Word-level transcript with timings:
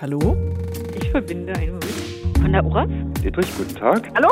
Hallo? 0.00 0.36
Ich 0.96 1.10
verbinde 1.10 1.52
einen 1.54 1.72
Moment. 1.72 2.38
Von 2.40 2.52
der 2.52 2.64
URAS? 2.64 2.88
Dietrich, 3.22 3.46
guten 3.56 3.74
Tag. 3.74 4.10
Hallo? 4.14 4.28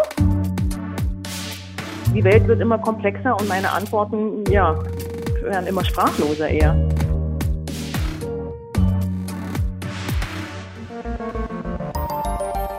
Die 2.15 2.25
Welt 2.25 2.47
wird 2.47 2.61
immer 2.61 2.79
komplexer 2.79 3.39
und 3.39 3.49
meine 3.49 3.71
Antworten, 3.71 4.45
ja, 4.51 4.79
werden 5.43 5.67
immer 5.67 5.85
sprachloser 5.85 6.49
eher. 6.49 6.75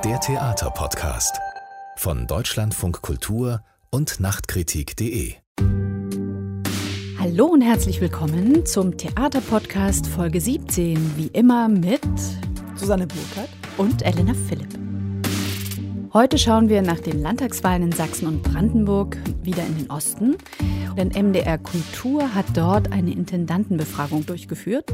Der 0.04 0.20
Theaterpodcast 0.20 1.39
von 1.98 2.28
Deutschlandfunk 2.28 3.02
Kultur 3.02 3.62
und 3.89 4.20
Nachtkritik.de. 4.20 5.36
Hallo 7.24 7.46
und 7.46 7.62
herzlich 7.62 8.02
willkommen 8.02 8.66
zum 8.66 8.98
Theaterpodcast 8.98 10.08
Folge 10.08 10.42
17, 10.42 11.16
wie 11.16 11.28
immer 11.28 11.70
mit 11.70 12.02
Susanne 12.76 13.08
Burkhardt 13.08 13.48
und 13.77 14.02
Elena 14.02 14.34
Philipp. 14.34 14.68
Heute 16.12 16.38
schauen 16.38 16.68
wir 16.68 16.82
nach 16.82 16.99
den 16.99 17.22
Landtagswahlen 17.22 17.84
in 17.84 17.91
Sachsen 17.94 18.27
und 18.27 18.44
Brandenburg 18.44 19.16
wieder 19.41 19.66
in 19.66 19.77
den 19.77 19.90
Osten. 19.90 20.36
Denn 20.98 21.12
MDR 21.16 21.59
Kultur 21.59 22.36
hat 22.36 22.58
dort 22.58 22.91
eine 22.91 23.13
Intendantenbefragung 23.13 24.26
durchgeführt, 24.26 24.94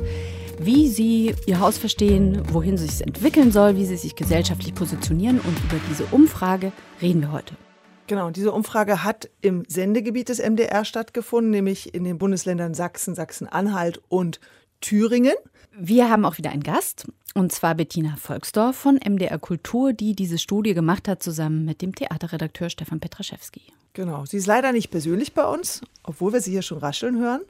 wie 0.60 0.88
sie 0.88 1.34
ihr 1.48 1.60
Haus 1.60 1.80
verstehen, 1.80 2.44
wohin 2.52 2.78
sie 2.78 2.86
sich 2.86 3.08
entwickeln 3.08 3.52
soll, 3.52 3.76
wie 3.76 3.86
sie 3.86 3.98
sich 3.98 4.16
gesellschaftlich 4.16 4.76
positionieren. 4.76 5.40
Und 5.40 5.58
über 5.64 5.82
diese 5.90 6.06
Umfrage 6.12 6.74
reden 7.02 7.22
wir 7.22 7.32
heute. 7.32 7.56
Genau, 8.10 8.32
diese 8.32 8.52
Umfrage 8.52 9.04
hat 9.04 9.30
im 9.42 9.66
Sendegebiet 9.68 10.30
des 10.30 10.40
MDR 10.40 10.84
stattgefunden, 10.84 11.52
nämlich 11.52 11.94
in 11.94 12.04
den 12.04 12.18
Bundesländern 12.18 12.74
Sachsen, 12.74 13.14
Sachsen-Anhalt 13.14 14.02
und 14.10 14.40
Thüringen. 14.82 15.36
Wir 15.78 16.10
haben 16.10 16.26
auch 16.26 16.40
wieder 16.40 16.50
einen 16.50 16.64
Gast, 16.64 17.06
und 17.36 17.52
zwar 17.52 17.76
Bettina 17.76 18.16
Volksdorf 18.18 18.76
von 18.76 18.96
MDR 18.96 19.38
Kultur, 19.38 19.94
die 19.94 20.16
diese 20.16 20.40
Studie 20.40 20.74
gemacht 20.74 21.08
hat, 21.08 21.22
zusammen 21.22 21.66
mit 21.66 21.84
dem 21.84 21.94
Theaterredakteur 21.94 22.72
Stefan 22.72 23.00
Petraschewski. 23.00 23.62
Genau, 23.94 24.26
sie 24.26 24.38
ist 24.38 24.48
leider 24.48 24.72
nicht 24.72 24.90
persönlich 24.90 25.34
bei 25.36 25.46
uns, 25.46 25.82
obwohl 26.02 26.34
wir 26.34 26.42
sie 26.42 26.50
hier 26.50 26.64
schon 26.64 26.80
rascheln 26.80 27.20
hören, 27.20 27.42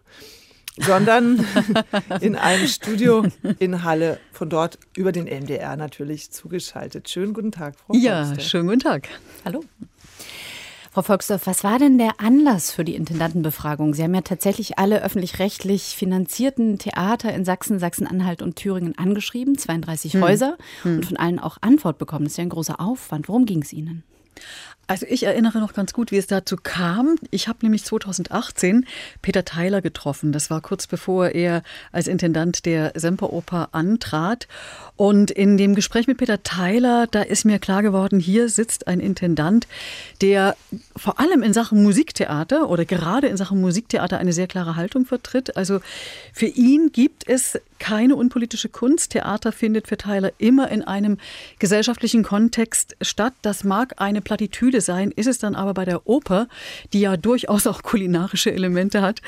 sondern 0.78 1.46
in 2.20 2.36
einem 2.36 2.68
Studio 2.68 3.26
in 3.60 3.86
Halle, 3.86 4.20
von 4.34 4.50
dort 4.50 4.78
über 4.94 5.14
den 5.14 5.24
MDR 5.24 5.78
natürlich 5.78 6.32
zugeschaltet. 6.32 7.08
Schönen 7.08 7.34
guten 7.34 7.54
Tag, 7.54 7.76
Frau 7.78 7.94
Ja, 7.96 8.26
Volksdorf. 8.26 8.46
schönen 8.50 8.68
guten 8.68 8.80
Tag. 8.80 9.08
Hallo. 9.46 9.64
Frau 11.00 11.14
Volksdorf, 11.14 11.48
was 11.48 11.64
war 11.64 11.80
denn 11.80 11.98
der 11.98 12.20
Anlass 12.20 12.74
für 12.74 12.84
die 12.84 12.96
Intendantenbefragung? 12.96 13.94
Sie 13.94 14.04
haben 14.04 14.14
ja 14.14 14.20
tatsächlich 14.20 14.80
alle 14.80 15.02
öffentlich-rechtlich 15.02 15.96
finanzierten 15.96 16.78
Theater 16.78 17.34
in 17.34 17.46
Sachsen, 17.46 17.80
Sachsen-Anhalt 17.80 18.42
und 18.42 18.58
Thüringen 18.58 18.98
angeschrieben, 18.98 19.58
32 19.58 20.16
hm. 20.16 20.22
Häuser, 20.22 20.58
hm. 20.82 20.98
und 20.98 21.06
von 21.06 21.16
allen 21.16 21.40
auch 21.40 21.56
Antwort 21.62 22.00
bekommen. 22.00 22.26
Das 22.26 22.34
ist 22.34 22.38
ja 22.38 22.44
ein 22.44 22.50
großer 22.50 22.82
Aufwand. 22.82 23.30
Worum 23.30 23.46
ging 23.46 23.62
es 23.62 23.72
Ihnen? 23.72 24.04
Also 24.90 25.06
ich 25.08 25.22
erinnere 25.22 25.60
noch 25.60 25.74
ganz 25.74 25.94
gut, 25.94 26.12
wie 26.12 26.18
es 26.18 26.26
dazu 26.26 26.58
kam. 26.58 27.16
Ich 27.30 27.48
habe 27.48 27.60
nämlich 27.62 27.84
2018 27.84 28.88
Peter 29.22 29.46
Theiler 29.46 29.84
getroffen. 29.84 30.32
Das 30.32 30.50
war 30.50 30.62
kurz 30.62 30.88
bevor 30.88 31.30
er 31.30 31.62
als 31.92 32.08
Intendant 32.08 32.66
der 32.66 32.94
Semperoper 32.96 33.70
antrat. 33.74 34.48
Und 34.96 35.30
in 35.30 35.58
dem 35.58 35.76
Gespräch 35.76 36.08
mit 36.08 36.18
Peter 36.18 36.42
Theiler, 36.42 37.06
da 37.06 37.22
ist 37.22 37.46
mir 37.46 37.60
klar 37.60 37.84
geworden, 37.84 38.20
hier 38.20 38.50
sitzt 38.50 38.88
ein 38.88 39.00
Intendant, 39.00 39.68
der 40.22 40.58
vor 40.96 41.20
allem 41.20 41.44
in 41.44 41.54
Sachen 41.54 41.84
Musiktheater 41.84 42.68
oder 42.68 42.84
gerade 42.84 43.28
in 43.28 43.38
Sachen 43.38 43.62
Musiktheater 43.62 44.18
eine 44.18 44.34
sehr 44.34 44.48
klare 44.48 44.76
Haltung 44.76 45.06
vertritt. 45.06 45.56
Also 45.56 45.82
für 46.34 46.48
ihn 46.48 46.92
gibt 46.92 47.30
es 47.30 47.60
keine 47.80 48.16
unpolitische 48.16 48.70
Kunst. 48.70 49.12
Theater 49.12 49.52
findet 49.52 49.88
für 49.88 49.98
Theiler 49.98 50.32
immer 50.38 50.70
in 50.70 50.84
einem 50.84 51.18
gesellschaftlichen 51.58 52.24
Kontext 52.24 52.96
statt. 53.02 53.34
Das 53.42 53.64
mag 53.64 53.96
eine 53.98 54.22
Plattitüde 54.22 54.82
sein, 54.82 55.12
ist 55.12 55.28
es 55.28 55.40
dann 55.40 55.56
aber 55.56 55.74
bei 55.74 55.86
der 55.86 56.08
Oper, 56.08 56.48
die 56.94 57.02
ja 57.02 57.18
durchaus 57.18 57.66
auch 57.68 57.82
kulinarische 57.82 58.52
Elemente 58.52 59.02
hat, 59.02 59.22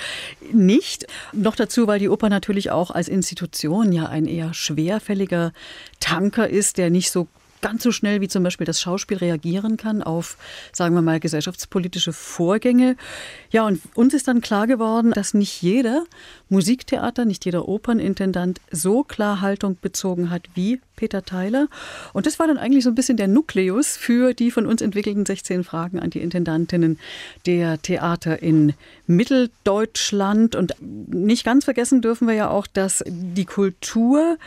nicht. 0.51 1.07
Noch 1.33 1.55
dazu, 1.55 1.87
weil 1.87 1.99
die 1.99 2.09
Oper 2.09 2.29
natürlich 2.29 2.71
auch 2.71 2.91
als 2.91 3.07
Institution 3.07 3.91
ja 3.91 4.07
ein 4.07 4.25
eher 4.25 4.53
schwerfälliger 4.53 5.53
Tanker 5.99 6.49
ist, 6.49 6.77
der 6.77 6.89
nicht 6.89 7.11
so 7.11 7.27
ganz 7.61 7.83
so 7.83 7.91
schnell 7.91 8.21
wie 8.21 8.27
zum 8.27 8.43
Beispiel 8.43 8.65
das 8.65 8.81
Schauspiel 8.81 9.17
reagieren 9.17 9.77
kann 9.77 10.03
auf, 10.03 10.37
sagen 10.73 10.95
wir 10.95 11.01
mal, 11.01 11.19
gesellschaftspolitische 11.19 12.13
Vorgänge. 12.13 12.95
Ja, 13.51 13.65
und 13.65 13.81
uns 13.95 14.13
ist 14.13 14.27
dann 14.27 14.41
klar 14.41 14.67
geworden, 14.67 15.11
dass 15.11 15.33
nicht 15.33 15.61
jeder 15.61 16.03
Musiktheater, 16.49 17.25
nicht 17.25 17.45
jeder 17.45 17.67
Opernintendant 17.67 18.59
so 18.71 19.03
klar 19.03 19.41
Haltung 19.41 19.77
bezogen 19.81 20.29
hat 20.29 20.43
wie 20.55 20.81
Peter 21.01 21.23
Theiler. 21.23 21.67
Und 22.13 22.27
das 22.27 22.37
war 22.37 22.45
dann 22.45 22.59
eigentlich 22.59 22.83
so 22.83 22.91
ein 22.91 22.95
bisschen 22.95 23.17
der 23.17 23.27
Nukleus 23.27 23.97
für 23.97 24.35
die 24.35 24.51
von 24.51 24.67
uns 24.67 24.81
entwickelten 24.81 25.25
16 25.25 25.63
Fragen 25.63 25.99
an 25.99 26.11
die 26.11 26.21
Intendantinnen 26.21 26.99
der 27.47 27.81
Theater 27.81 28.41
in 28.41 28.73
Mitteldeutschland. 29.07 30.55
Und 30.55 30.75
nicht 30.79 31.43
ganz 31.43 31.65
vergessen 31.65 32.01
dürfen 32.01 32.27
wir 32.27 32.35
ja 32.35 32.49
auch, 32.49 32.67
dass 32.67 33.03
die 33.07 33.45
Kultur 33.45 34.37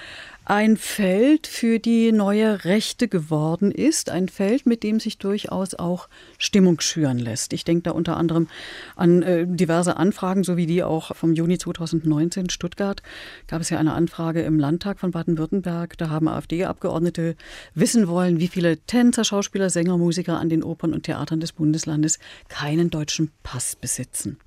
ein 0.47 0.77
Feld 0.77 1.47
für 1.47 1.79
die 1.79 2.13
neue 2.13 2.65
Rechte 2.65 3.09
geworden 3.09 3.73
ist, 3.73 4.11
ein 4.11 4.29
Feld, 4.29 4.67
mit 4.67 4.83
dem 4.83 5.01
sich 5.01 5.17
durchaus 5.17 5.75
auch 5.75 6.09
Stimmung 6.39 6.81
schüren 6.81 7.19
lässt. 7.19 7.55
Ich 7.55 7.65
denke 7.65 7.85
da 7.85 7.91
unter 7.93 8.17
anderem 8.17 8.49
an 8.95 9.23
äh, 9.23 9.47
diverse 9.47 9.97
Anfragen, 9.97 10.45
so 10.45 10.57
wie 10.59 10.67
die 10.67 10.83
auch 10.83 11.17
vom 11.17 11.35
Juni 11.35 11.57
2019 11.57 12.45
in 12.45 12.51
Stuttgart. 12.51 13.03
Gab 13.47 13.63
es 13.63 13.71
ja 13.71 13.79
eine 13.79 13.95
Anfrage 13.95 14.43
im 14.43 14.59
Landtag 14.59 15.01
von 15.01 15.13
Baden-Württemberg. 15.13 15.97
Da 15.97 16.11
haben 16.11 16.29
AfD-Abgeordnete 16.29 17.37
wissen 17.75 18.07
wollen, 18.07 18.39
wie 18.39 18.49
viele 18.49 18.77
Tänzer, 18.79 19.25
Schauspieler, 19.25 19.71
Sänger, 19.71 19.97
Musiker 19.97 20.39
an 20.39 20.51
den 20.51 20.63
Opern 20.63 20.93
und 20.93 21.05
Theatern 21.05 21.41
des 21.41 21.53
Bundeslandes 21.53 22.19
keinen 22.49 22.91
deutschen 22.91 23.31
Pass 23.43 23.77
besitzen. 23.77 24.39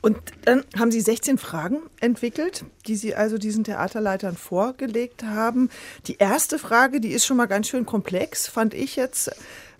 Und 0.00 0.18
dann 0.44 0.64
haben 0.78 0.92
Sie 0.92 1.00
16 1.00 1.38
Fragen 1.38 1.78
entwickelt, 2.00 2.64
die 2.86 2.96
Sie 2.96 3.14
also 3.14 3.36
diesen 3.36 3.64
Theaterleitern 3.64 4.36
vorgelegt 4.36 5.24
haben. 5.24 5.70
Die 6.06 6.18
erste 6.18 6.58
Frage, 6.58 7.00
die 7.00 7.10
ist 7.10 7.26
schon 7.26 7.36
mal 7.36 7.46
ganz 7.46 7.68
schön 7.68 7.84
komplex, 7.84 8.46
fand 8.46 8.74
ich 8.74 8.96
jetzt. 8.96 9.32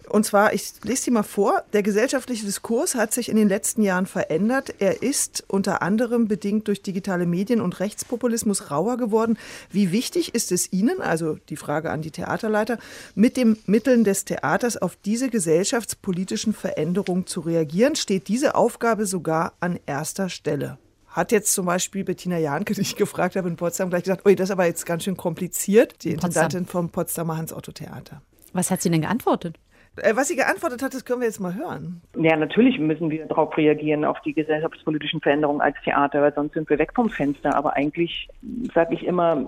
Und 0.09 0.25
zwar, 0.25 0.55
ich 0.55 0.73
lese 0.83 1.03
sie 1.03 1.11
mal 1.11 1.23
vor. 1.23 1.63
Der 1.73 1.83
gesellschaftliche 1.83 2.45
Diskurs 2.45 2.95
hat 2.95 3.13
sich 3.13 3.29
in 3.29 3.37
den 3.37 3.49
letzten 3.49 3.83
Jahren 3.83 4.07
verändert. 4.07 4.75
Er 4.79 5.03
ist 5.03 5.45
unter 5.49 5.83
anderem 5.83 6.29
bedingt 6.29 6.69
durch 6.69 6.83
digitale 6.83 7.27
Medien 7.27 7.61
und 7.61 7.81
Rechtspopulismus 7.81 8.71
rauer 8.71 8.97
geworden. 8.97 9.39
Wie 9.71 9.93
wichtig 9.93 10.35
ist 10.35 10.53
es 10.53 10.73
Ihnen, 10.73 11.01
also 11.01 11.39
die 11.49 11.57
Frage 11.57 11.91
an 11.91 12.03
die 12.03 12.11
Theaterleiter, 12.11 12.79
mit 13.15 13.37
den 13.37 13.59
Mitteln 13.67 14.05
des 14.05 14.25
Theaters 14.25 14.77
auf 14.77 14.97
diese 15.05 15.29
gesellschaftspolitischen 15.29 16.55
Veränderungen 16.55 17.27
zu 17.27 17.41
reagieren? 17.41 17.97
Steht 17.97 18.29
diese 18.29 18.55
Aufgabe 18.55 19.07
sogar 19.07 19.53
an 19.61 19.79
erster 19.87 20.29
Stelle? 20.29 20.79
Hat 21.09 21.33
jetzt 21.33 21.53
zum 21.53 21.67
Beispiel 21.67 22.05
Bettina 22.05 22.39
Jahnke, 22.39 22.75
die 22.75 22.83
ich 22.83 22.97
gefragt 22.97 23.35
habe 23.37 23.49
in 23.49 23.57
Potsdam, 23.57 23.91
gleich 23.91 24.05
gesagt, 24.05 24.27
ui, 24.27 24.37
das 24.37 24.49
ist 24.49 24.53
aber 24.53 24.67
jetzt 24.67 24.87
ganz 24.87 25.05
schön 25.05 25.17
kompliziert, 25.17 26.05
die 26.05 26.11
Intendantin 26.11 26.67
vom 26.67 26.91
Potsdamer 26.91 27.37
Hans-Otto-Theater. 27.37 28.23
Was 28.53 28.71
hat 28.71 28.83
sie 28.83 28.91
denn 28.91 29.03
geantwortet? 29.03 29.59
Äh, 30.03 30.17
was 30.17 30.29
sie 30.29 30.37
geantwortet 30.37 30.83
hat, 30.83 30.95
das 30.95 31.05
können 31.05 31.21
wir 31.21 31.27
jetzt 31.27 31.41
mal 31.41 31.55
hören. 31.55 32.01
Ja, 32.17 32.37
natürlich 32.37 32.79
müssen 32.79 33.11
wir 33.11 33.27
darauf 33.27 33.57
reagieren, 33.57 34.05
auf 34.05 34.21
die 34.23 34.35
gesellschaftspolitischen 34.35 35.21
Veränderungen 35.21 35.61
als 35.61 35.77
Theater, 35.85 36.23
weil 36.23 36.35
sonst 36.35 36.55
sind 36.55 36.69
wir 36.71 36.79
weg 36.79 36.93
vom 36.95 37.11
Fenster. 37.11 37.55
Aber 37.55 37.75
eigentlich 37.75 38.29
sage 38.75 38.95
ich 38.95 39.05
immer, 39.05 39.47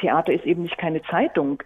Theater 0.00 0.32
ist 0.32 0.44
eben 0.44 0.62
nicht 0.62 0.78
keine 0.78 1.02
Zeitung. 1.02 1.62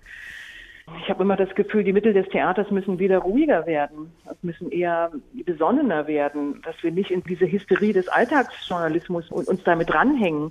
Ich 1.03 1.09
habe 1.09 1.23
immer 1.23 1.37
das 1.37 1.55
Gefühl, 1.55 1.85
die 1.85 1.93
Mittel 1.93 2.13
des 2.13 2.29
Theaters 2.31 2.71
müssen 2.71 2.99
wieder 2.99 3.19
ruhiger 3.19 3.67
werden, 3.67 4.13
müssen 4.43 4.73
eher 4.73 5.13
besonnener 5.47 6.09
werden, 6.09 6.61
dass 6.63 6.75
wir 6.83 6.91
nicht 6.91 7.11
in 7.11 7.23
diese 7.23 7.51
Hysterie 7.51 7.93
des 7.93 8.09
Alltagsjournalismus 8.09 9.31
und 9.31 9.47
uns 9.47 9.63
damit 9.63 9.91
dranhängen 9.91 10.51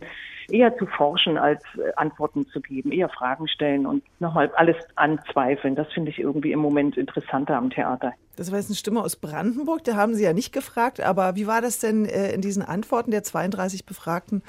eher 0.52 0.78
zu 0.78 0.86
forschen 0.86 1.38
als 1.38 1.62
äh, 1.78 1.92
Antworten 1.96 2.48
zu 2.48 2.62
geben, 2.62 2.92
eher 2.92 3.10
Fragen 3.10 3.48
stellen 3.48 3.86
und 3.86 4.04
nochmal 4.20 4.52
alles 4.56 4.76
anzweifeln. 4.96 5.76
Das 5.76 5.92
finde 5.94 6.12
ich 6.12 6.20
irgendwie 6.20 6.52
im 6.52 6.60
Moment 6.60 6.98
interessanter 6.98 7.58
am 7.58 7.70
Theater. 7.70 8.14
Das 8.36 8.52
war 8.52 8.60
jetzt 8.60 8.70
eine 8.70 8.76
Stimme 8.76 9.02
aus 9.02 9.16
Brandenburg, 9.16 9.84
da 9.84 9.96
haben 9.96 10.14
Sie 10.14 10.24
ja 10.24 10.34
nicht 10.34 10.54
gefragt, 10.54 11.02
aber 11.02 11.36
wie 11.36 11.48
war 11.48 11.62
das 11.62 11.80
denn 11.80 12.06
äh, 12.06 12.32
in 12.32 12.42
diesen 12.42 12.62
Antworten 12.62 13.12
der 13.12 13.24
32 13.24 13.86
Befragten? 13.86 14.44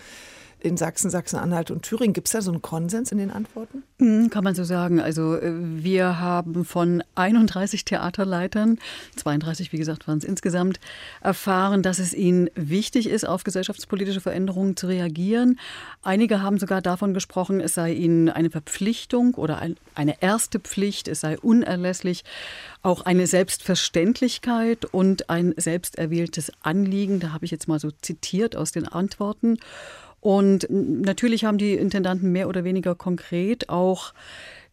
In 0.62 0.76
Sachsen, 0.76 1.10
Sachsen-Anhalt 1.10 1.70
und 1.70 1.82
Thüringen. 1.82 2.12
Gibt 2.12 2.28
es 2.28 2.32
da 2.32 2.42
so 2.42 2.50
einen 2.50 2.62
Konsens 2.62 3.12
in 3.12 3.18
den 3.18 3.30
Antworten? 3.30 3.82
Hm, 3.98 4.30
kann 4.30 4.44
man 4.44 4.54
so 4.54 4.64
sagen. 4.64 5.00
Also 5.00 5.36
äh, 5.36 5.52
wir 5.52 6.20
haben 6.20 6.64
von 6.64 7.02
31 7.14 7.84
Theaterleitern, 7.84 8.78
32 9.16 9.72
wie 9.72 9.78
gesagt 9.78 10.08
waren 10.08 10.18
es 10.18 10.24
insgesamt, 10.24 10.80
erfahren, 11.20 11.82
dass 11.82 11.98
es 11.98 12.14
ihnen 12.14 12.50
wichtig 12.54 13.08
ist, 13.08 13.26
auf 13.26 13.44
gesellschaftspolitische 13.44 14.20
Veränderungen 14.20 14.76
zu 14.76 14.86
reagieren. 14.86 15.58
Einige 16.02 16.42
haben 16.42 16.58
sogar 16.58 16.82
davon 16.82 17.14
gesprochen, 17.14 17.60
es 17.60 17.74
sei 17.74 17.92
ihnen 17.92 18.28
eine 18.28 18.50
Verpflichtung 18.50 19.34
oder 19.34 19.62
eine 19.94 20.22
erste 20.22 20.60
Pflicht, 20.60 21.08
es 21.08 21.20
sei 21.20 21.38
unerlässlich, 21.38 22.24
auch 22.82 23.02
eine 23.02 23.26
Selbstverständlichkeit 23.26 24.86
und 24.86 25.28
ein 25.28 25.54
selbsterwähltes 25.56 26.52
Anliegen. 26.62 27.20
Da 27.20 27.32
habe 27.32 27.44
ich 27.44 27.50
jetzt 27.50 27.68
mal 27.68 27.78
so 27.78 27.90
zitiert 27.90 28.56
aus 28.56 28.72
den 28.72 28.88
Antworten. 28.88 29.58
Und 30.20 30.66
natürlich 30.70 31.44
haben 31.44 31.58
die 31.58 31.74
Intendanten 31.74 32.30
mehr 32.30 32.48
oder 32.48 32.64
weniger 32.64 32.94
konkret 32.94 33.68
auch 33.68 34.12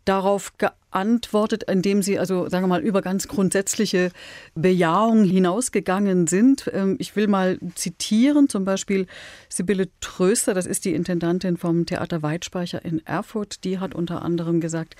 darauf 0.07 0.53
geantwortet, 0.57 1.63
indem 1.63 2.01
sie 2.01 2.17
also, 2.17 2.47
sagen 2.47 2.63
wir 2.63 2.69
mal, 2.69 2.81
über 2.81 3.01
ganz 3.01 3.27
grundsätzliche 3.27 4.11
Bejahungen 4.55 5.25
hinausgegangen 5.25 6.27
sind. 6.27 6.69
Ähm, 6.73 6.95
ich 6.99 7.15
will 7.15 7.27
mal 7.27 7.59
zitieren, 7.75 8.47
zum 8.47 8.63
Beispiel 8.63 9.05
Sibylle 9.49 9.89
Tröster, 9.99 10.53
das 10.53 10.65
ist 10.65 10.85
die 10.85 10.93
Intendantin 10.93 11.57
vom 11.57 11.85
Theater 11.85 12.21
Weitspeicher 12.23 12.83
in 12.85 13.05
Erfurt, 13.05 13.65
die 13.65 13.79
hat 13.79 13.95
unter 13.95 14.21
anderem 14.21 14.61
gesagt, 14.61 14.95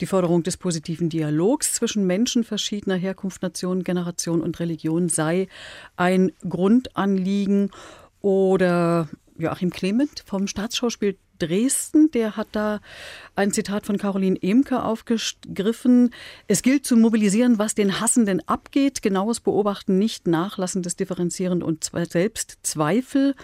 die 0.00 0.06
Förderung 0.06 0.44
des 0.44 0.56
positiven 0.56 1.08
Dialogs 1.08 1.74
zwischen 1.74 2.06
Menschen 2.06 2.44
verschiedener 2.44 2.96
Herkunft, 2.96 3.42
Nation, 3.42 3.82
Generation 3.82 4.40
und 4.40 4.60
Religion 4.60 5.08
sei 5.08 5.48
ein 5.96 6.30
Grundanliegen. 6.48 7.70
Oder 8.20 9.08
Joachim 9.42 9.70
Clement 9.70 10.22
vom 10.24 10.46
Staatsschauspiel 10.46 11.16
Dresden, 11.38 12.10
der 12.12 12.36
hat 12.36 12.48
da 12.52 12.80
ein 13.34 13.52
Zitat 13.52 13.84
von 13.84 13.98
Caroline 13.98 14.40
Emke 14.40 14.82
aufgegriffen. 14.82 16.14
Es 16.46 16.62
gilt 16.62 16.86
zu 16.86 16.96
mobilisieren, 16.96 17.58
was 17.58 17.74
den 17.74 18.00
Hassenden 18.00 18.46
abgeht, 18.48 19.02
genaues 19.02 19.40
Beobachten, 19.40 19.98
nicht 19.98 20.28
nachlassendes 20.28 20.94
Differenzieren 20.94 21.62
und 21.62 21.90
Selbstzweifel. 21.92 23.34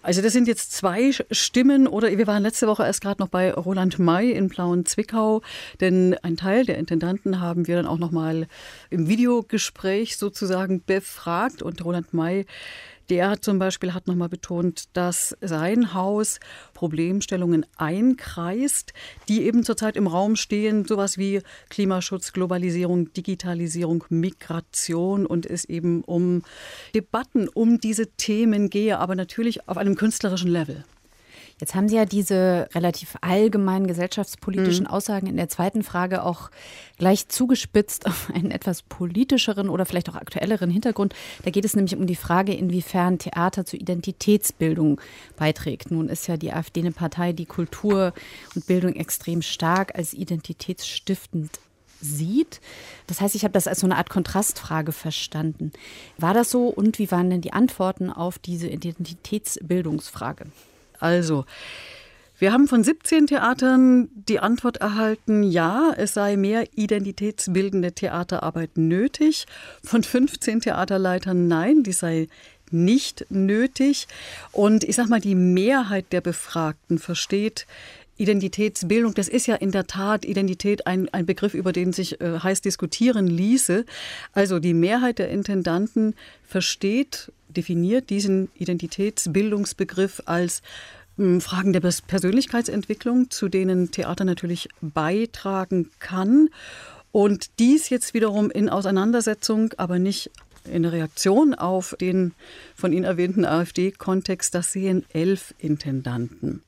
Also 0.00 0.22
das 0.22 0.32
sind 0.32 0.46
jetzt 0.46 0.72
zwei 0.72 1.10
Stimmen 1.32 1.88
oder 1.88 2.16
wir 2.16 2.26
waren 2.28 2.42
letzte 2.42 2.68
Woche 2.68 2.84
erst 2.84 3.00
gerade 3.00 3.20
noch 3.20 3.28
bei 3.28 3.52
Roland 3.52 3.98
May 3.98 4.30
in 4.30 4.48
Blauen 4.48 4.86
Zwickau, 4.86 5.42
denn 5.80 6.16
ein 6.22 6.36
Teil 6.36 6.64
der 6.64 6.78
Intendanten 6.78 7.40
haben 7.40 7.66
wir 7.66 7.76
dann 7.76 7.86
auch 7.86 7.98
noch 7.98 8.12
mal 8.12 8.46
im 8.90 9.08
Videogespräch 9.08 10.16
sozusagen 10.16 10.82
befragt 10.84 11.62
und 11.62 11.84
Roland 11.84 12.14
May 12.14 12.46
der 13.10 13.40
zum 13.40 13.58
Beispiel 13.58 13.94
hat 13.94 14.06
nochmal 14.06 14.28
betont, 14.28 14.84
dass 14.92 15.36
sein 15.40 15.94
Haus 15.94 16.40
Problemstellungen 16.74 17.66
einkreist, 17.76 18.92
die 19.28 19.42
eben 19.42 19.64
zurzeit 19.64 19.96
im 19.96 20.06
Raum 20.06 20.36
stehen, 20.36 20.84
sowas 20.84 21.18
wie 21.18 21.40
Klimaschutz, 21.70 22.32
Globalisierung, 22.32 23.12
Digitalisierung, 23.12 24.04
Migration 24.08 25.26
und 25.26 25.46
es 25.46 25.64
eben 25.64 26.02
um 26.04 26.42
Debatten 26.94 27.48
um 27.48 27.80
diese 27.80 28.06
Themen 28.12 28.70
gehe, 28.70 28.98
aber 28.98 29.14
natürlich 29.14 29.68
auf 29.68 29.76
einem 29.76 29.96
künstlerischen 29.96 30.50
Level. 30.50 30.84
Jetzt 31.60 31.74
haben 31.74 31.88
Sie 31.88 31.96
ja 31.96 32.04
diese 32.04 32.68
relativ 32.74 33.16
allgemeinen 33.20 33.86
gesellschaftspolitischen 33.86 34.84
mhm. 34.84 34.90
Aussagen 34.90 35.26
in 35.26 35.36
der 35.36 35.48
zweiten 35.48 35.82
Frage 35.82 36.22
auch 36.22 36.50
gleich 36.98 37.28
zugespitzt 37.28 38.06
auf 38.06 38.30
einen 38.32 38.50
etwas 38.50 38.82
politischeren 38.82 39.68
oder 39.68 39.84
vielleicht 39.84 40.08
auch 40.08 40.14
aktuelleren 40.14 40.70
Hintergrund. 40.70 41.14
Da 41.44 41.50
geht 41.50 41.64
es 41.64 41.74
nämlich 41.74 41.96
um 41.96 42.06
die 42.06 42.16
Frage, 42.16 42.54
inwiefern 42.54 43.18
Theater 43.18 43.64
zur 43.64 43.80
Identitätsbildung 43.80 45.00
beiträgt. 45.36 45.90
Nun 45.90 46.08
ist 46.08 46.28
ja 46.28 46.36
die 46.36 46.52
AfD 46.52 46.80
eine 46.80 46.92
Partei, 46.92 47.32
die 47.32 47.46
Kultur 47.46 48.12
und 48.54 48.66
Bildung 48.66 48.94
extrem 48.94 49.42
stark 49.42 49.96
als 49.96 50.14
identitätsstiftend 50.14 51.58
sieht. 52.00 52.60
Das 53.08 53.20
heißt, 53.20 53.34
ich 53.34 53.42
habe 53.42 53.52
das 53.52 53.66
als 53.66 53.80
so 53.80 53.86
eine 53.86 53.96
Art 53.96 54.10
Kontrastfrage 54.10 54.92
verstanden. 54.92 55.72
War 56.16 56.34
das 56.34 56.50
so 56.50 56.68
und 56.68 56.98
wie 56.98 57.10
waren 57.10 57.30
denn 57.30 57.40
die 57.40 57.52
Antworten 57.52 58.10
auf 58.10 58.38
diese 58.38 58.68
Identitätsbildungsfrage? 58.68 60.46
Also, 60.98 61.44
wir 62.38 62.52
haben 62.52 62.68
von 62.68 62.84
17 62.84 63.26
Theatern 63.26 64.10
die 64.14 64.38
Antwort 64.38 64.76
erhalten, 64.76 65.42
ja, 65.42 65.92
es 65.96 66.14
sei 66.14 66.36
mehr 66.36 66.68
identitätsbildende 66.76 67.92
Theaterarbeit 67.92 68.76
nötig. 68.76 69.46
Von 69.82 70.04
15 70.04 70.60
Theaterleitern, 70.60 71.48
nein, 71.48 71.82
die 71.82 71.92
sei 71.92 72.28
nicht 72.70 73.26
nötig. 73.28 74.06
Und 74.52 74.84
ich 74.84 74.94
sage 74.94 75.08
mal, 75.08 75.20
die 75.20 75.34
Mehrheit 75.34 76.12
der 76.12 76.20
Befragten 76.20 76.98
versteht 76.98 77.66
Identitätsbildung, 78.18 79.14
das 79.14 79.28
ist 79.28 79.46
ja 79.46 79.54
in 79.54 79.70
der 79.70 79.86
Tat 79.86 80.24
Identität 80.24 80.86
ein, 80.86 81.08
ein 81.10 81.26
Begriff, 81.26 81.54
über 81.54 81.72
den 81.72 81.92
sich 81.92 82.20
äh, 82.20 82.40
heiß 82.40 82.60
diskutieren 82.60 83.26
ließe. 83.26 83.84
Also 84.32 84.58
die 84.58 84.74
Mehrheit 84.74 85.18
der 85.18 85.30
Intendanten 85.30 86.14
versteht 86.44 87.32
definiert 87.48 88.10
diesen 88.10 88.50
Identitätsbildungsbegriff 88.54 90.22
als 90.26 90.62
hm, 91.16 91.40
Fragen 91.40 91.72
der 91.72 91.80
Persönlichkeitsentwicklung, 91.80 93.30
zu 93.30 93.48
denen 93.48 93.90
Theater 93.90 94.24
natürlich 94.24 94.68
beitragen 94.80 95.90
kann. 95.98 96.48
Und 97.10 97.58
dies 97.58 97.88
jetzt 97.88 98.14
wiederum 98.14 98.50
in 98.50 98.68
Auseinandersetzung, 98.68 99.72
aber 99.76 99.98
nicht 99.98 100.30
in 100.64 100.84
Reaktion 100.84 101.54
auf 101.54 101.96
den 102.00 102.34
von 102.74 102.92
Ihnen 102.92 103.04
erwähnten 103.04 103.44
AfD-Kontext, 103.44 104.54
das 104.54 104.72
sehen 104.72 105.04
elf 105.12 105.54
Intendanten. 105.58 106.62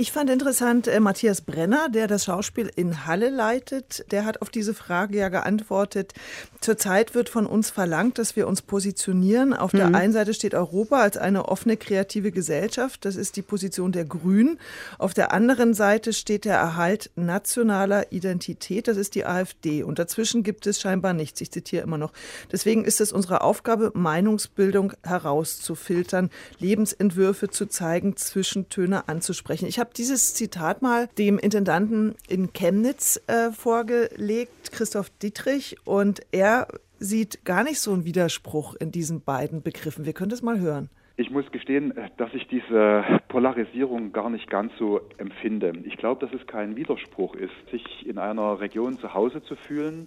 Ich 0.00 0.12
fand 0.12 0.30
interessant, 0.30 0.88
äh, 0.88 0.98
Matthias 0.98 1.42
Brenner, 1.42 1.90
der 1.90 2.06
das 2.06 2.24
Schauspiel 2.24 2.70
in 2.74 3.04
Halle 3.04 3.28
leitet, 3.28 4.10
der 4.10 4.24
hat 4.24 4.40
auf 4.40 4.48
diese 4.48 4.72
Frage 4.72 5.18
ja 5.18 5.28
geantwortet, 5.28 6.14
zurzeit 6.62 7.14
wird 7.14 7.28
von 7.28 7.44
uns 7.44 7.68
verlangt, 7.68 8.16
dass 8.16 8.34
wir 8.34 8.48
uns 8.48 8.62
positionieren. 8.62 9.52
Auf 9.52 9.74
mhm. 9.74 9.76
der 9.76 9.94
einen 9.94 10.14
Seite 10.14 10.32
steht 10.32 10.54
Europa 10.54 11.02
als 11.02 11.18
eine 11.18 11.48
offene, 11.48 11.76
kreative 11.76 12.32
Gesellschaft, 12.32 13.04
das 13.04 13.14
ist 13.14 13.36
die 13.36 13.42
Position 13.42 13.92
der 13.92 14.06
Grünen. 14.06 14.58
Auf 14.96 15.12
der 15.12 15.34
anderen 15.34 15.74
Seite 15.74 16.14
steht 16.14 16.46
der 16.46 16.56
Erhalt 16.56 17.10
nationaler 17.14 18.10
Identität, 18.10 18.88
das 18.88 18.96
ist 18.96 19.14
die 19.14 19.26
AfD. 19.26 19.82
Und 19.82 19.98
dazwischen 19.98 20.42
gibt 20.42 20.66
es 20.66 20.80
scheinbar 20.80 21.12
nichts, 21.12 21.42
ich 21.42 21.50
zitiere 21.50 21.82
immer 21.82 21.98
noch. 21.98 22.14
Deswegen 22.50 22.86
ist 22.86 23.02
es 23.02 23.12
unsere 23.12 23.42
Aufgabe, 23.42 23.92
Meinungsbildung 23.92 24.94
herauszufiltern, 25.02 26.30
Lebensentwürfe 26.58 27.50
zu 27.50 27.66
zeigen, 27.66 28.16
Zwischentöne 28.16 29.06
anzusprechen. 29.06 29.66
Ich 29.66 29.78
habe 29.78 29.89
habe 29.90 29.96
dieses 29.96 30.34
Zitat 30.34 30.82
mal 30.82 31.08
dem 31.18 31.36
Intendanten 31.36 32.14
in 32.28 32.52
Chemnitz 32.52 33.20
äh, 33.26 33.50
vorgelegt, 33.50 34.70
Christoph 34.70 35.10
Dietrich, 35.20 35.78
und 35.84 36.20
er 36.30 36.68
sieht 37.00 37.44
gar 37.44 37.64
nicht 37.64 37.80
so 37.80 37.92
einen 37.92 38.04
Widerspruch 38.04 38.76
in 38.76 38.92
diesen 38.92 39.20
beiden 39.20 39.62
Begriffen. 39.62 40.06
Wir 40.06 40.12
können 40.12 40.30
das 40.30 40.42
mal 40.42 40.60
hören. 40.60 40.90
Ich 41.16 41.30
muss 41.30 41.50
gestehen, 41.50 41.96
äh, 41.96 42.08
dass 42.18 42.32
ich 42.34 42.46
diese 42.46 43.02
Polarisierung 43.26 44.12
gar 44.12 44.30
nicht 44.30 44.48
ganz 44.48 44.72
so 44.78 45.00
empfinde. 45.18 45.72
Ich 45.84 45.96
glaube, 45.96 46.24
dass 46.24 46.40
es 46.40 46.46
kein 46.46 46.76
Widerspruch 46.76 47.34
ist, 47.34 47.50
sich 47.72 48.06
in 48.06 48.18
einer 48.18 48.60
Region 48.60 48.96
zu 49.00 49.12
Hause 49.12 49.42
zu 49.42 49.56
fühlen 49.56 50.06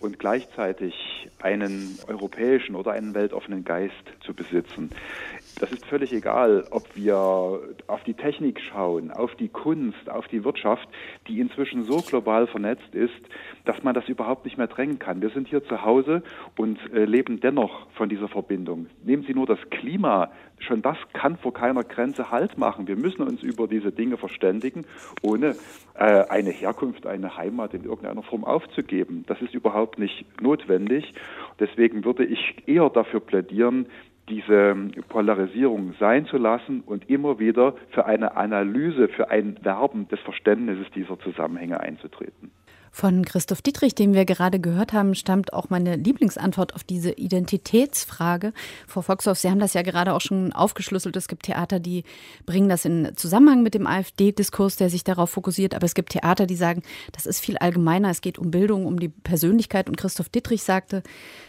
und 0.00 0.18
gleichzeitig 0.18 0.94
einen 1.40 1.98
europäischen 2.08 2.74
oder 2.74 2.92
einen 2.92 3.14
weltoffenen 3.14 3.64
Geist 3.64 3.94
zu 4.20 4.34
besitzen. 4.34 4.90
Das 5.60 5.70
ist 5.70 5.86
völlig 5.86 6.12
egal, 6.12 6.64
ob 6.70 6.96
wir 6.96 7.16
auf 7.86 8.02
die 8.04 8.14
Technik 8.14 8.60
schauen, 8.60 9.12
auf 9.12 9.34
die 9.36 9.48
Kunst, 9.48 10.10
auf 10.10 10.26
die 10.28 10.44
Wirtschaft, 10.44 10.88
die 11.28 11.38
inzwischen 11.38 11.84
so 11.84 11.98
global 11.98 12.48
vernetzt 12.48 12.92
ist, 12.92 13.14
dass 13.64 13.82
man 13.84 13.94
das 13.94 14.08
überhaupt 14.08 14.44
nicht 14.44 14.58
mehr 14.58 14.66
drängen 14.66 14.98
kann. 14.98 15.22
Wir 15.22 15.30
sind 15.30 15.48
hier 15.48 15.64
zu 15.64 15.84
Hause 15.84 16.22
und 16.58 16.78
äh, 16.92 17.04
leben 17.04 17.38
dennoch 17.40 17.86
von 17.92 18.08
dieser 18.08 18.28
Verbindung. 18.28 18.86
Nehmen 19.04 19.22
Sie 19.22 19.34
nur 19.34 19.46
das 19.46 19.58
Klima. 19.70 20.32
Schon 20.58 20.82
das 20.82 20.96
kann 21.12 21.36
vor 21.36 21.52
keiner 21.52 21.84
Grenze 21.84 22.30
Halt 22.30 22.58
machen. 22.58 22.88
Wir 22.88 22.96
müssen 22.96 23.22
uns 23.22 23.42
über 23.42 23.68
diese 23.68 23.92
Dinge 23.92 24.16
verständigen, 24.16 24.86
ohne 25.22 25.54
äh, 25.94 26.24
eine 26.28 26.50
Herkunft, 26.50 27.06
eine 27.06 27.36
Heimat 27.36 27.74
in 27.74 27.84
irgendeiner 27.84 28.22
Form 28.22 28.44
aufzugeben. 28.44 29.24
Das 29.26 29.40
ist 29.40 29.54
überhaupt 29.54 29.98
nicht 29.98 30.24
notwendig. 30.40 31.14
Deswegen 31.60 32.04
würde 32.04 32.24
ich 32.24 32.56
eher 32.66 32.90
dafür 32.90 33.20
plädieren, 33.20 33.86
diese 34.28 34.74
Polarisierung 35.08 35.94
sein 36.00 36.26
zu 36.26 36.38
lassen 36.38 36.80
und 36.80 37.10
immer 37.10 37.38
wieder 37.38 37.74
für 37.90 38.06
eine 38.06 38.36
Analyse, 38.36 39.08
für 39.08 39.30
ein 39.30 39.58
Werben 39.62 40.08
des 40.08 40.20
Verständnisses 40.20 40.90
dieser 40.92 41.18
Zusammenhänge 41.18 41.80
einzutreten. 41.80 42.50
Von 42.96 43.24
Christoph 43.24 43.60
Dietrich, 43.60 43.96
den 43.96 44.14
wir 44.14 44.24
gerade 44.24 44.60
gehört 44.60 44.92
haben, 44.92 45.16
stammt 45.16 45.52
auch 45.52 45.68
meine 45.68 45.96
Lieblingsantwort 45.96 46.76
auf 46.76 46.84
diese 46.84 47.10
Identitätsfrage. 47.10 48.52
Frau 48.86 49.02
Foxhoff, 49.02 49.36
Sie 49.36 49.50
haben 49.50 49.58
das 49.58 49.74
ja 49.74 49.82
gerade 49.82 50.12
auch 50.14 50.20
schon 50.20 50.52
aufgeschlüsselt. 50.52 51.16
Es 51.16 51.26
gibt 51.26 51.42
Theater, 51.42 51.80
die 51.80 52.04
bringen 52.46 52.68
das 52.68 52.84
in 52.84 53.10
Zusammenhang 53.16 53.64
mit 53.64 53.74
dem 53.74 53.88
AfD-Diskurs, 53.88 54.76
der 54.76 54.90
sich 54.90 55.02
darauf 55.02 55.30
fokussiert. 55.30 55.74
Aber 55.74 55.84
es 55.86 55.94
gibt 55.94 56.10
Theater, 56.10 56.46
die 56.46 56.54
sagen, 56.54 56.82
das 57.10 57.26
ist 57.26 57.40
viel 57.40 57.58
allgemeiner. 57.58 58.10
Es 58.10 58.20
geht 58.20 58.38
um 58.38 58.52
Bildung, 58.52 58.86
um 58.86 59.00
die 59.00 59.08
Persönlichkeit. 59.08 59.88
Und 59.88 59.96
Christoph 59.96 60.28
Dietrich 60.28 60.62
sagte, 60.62 61.02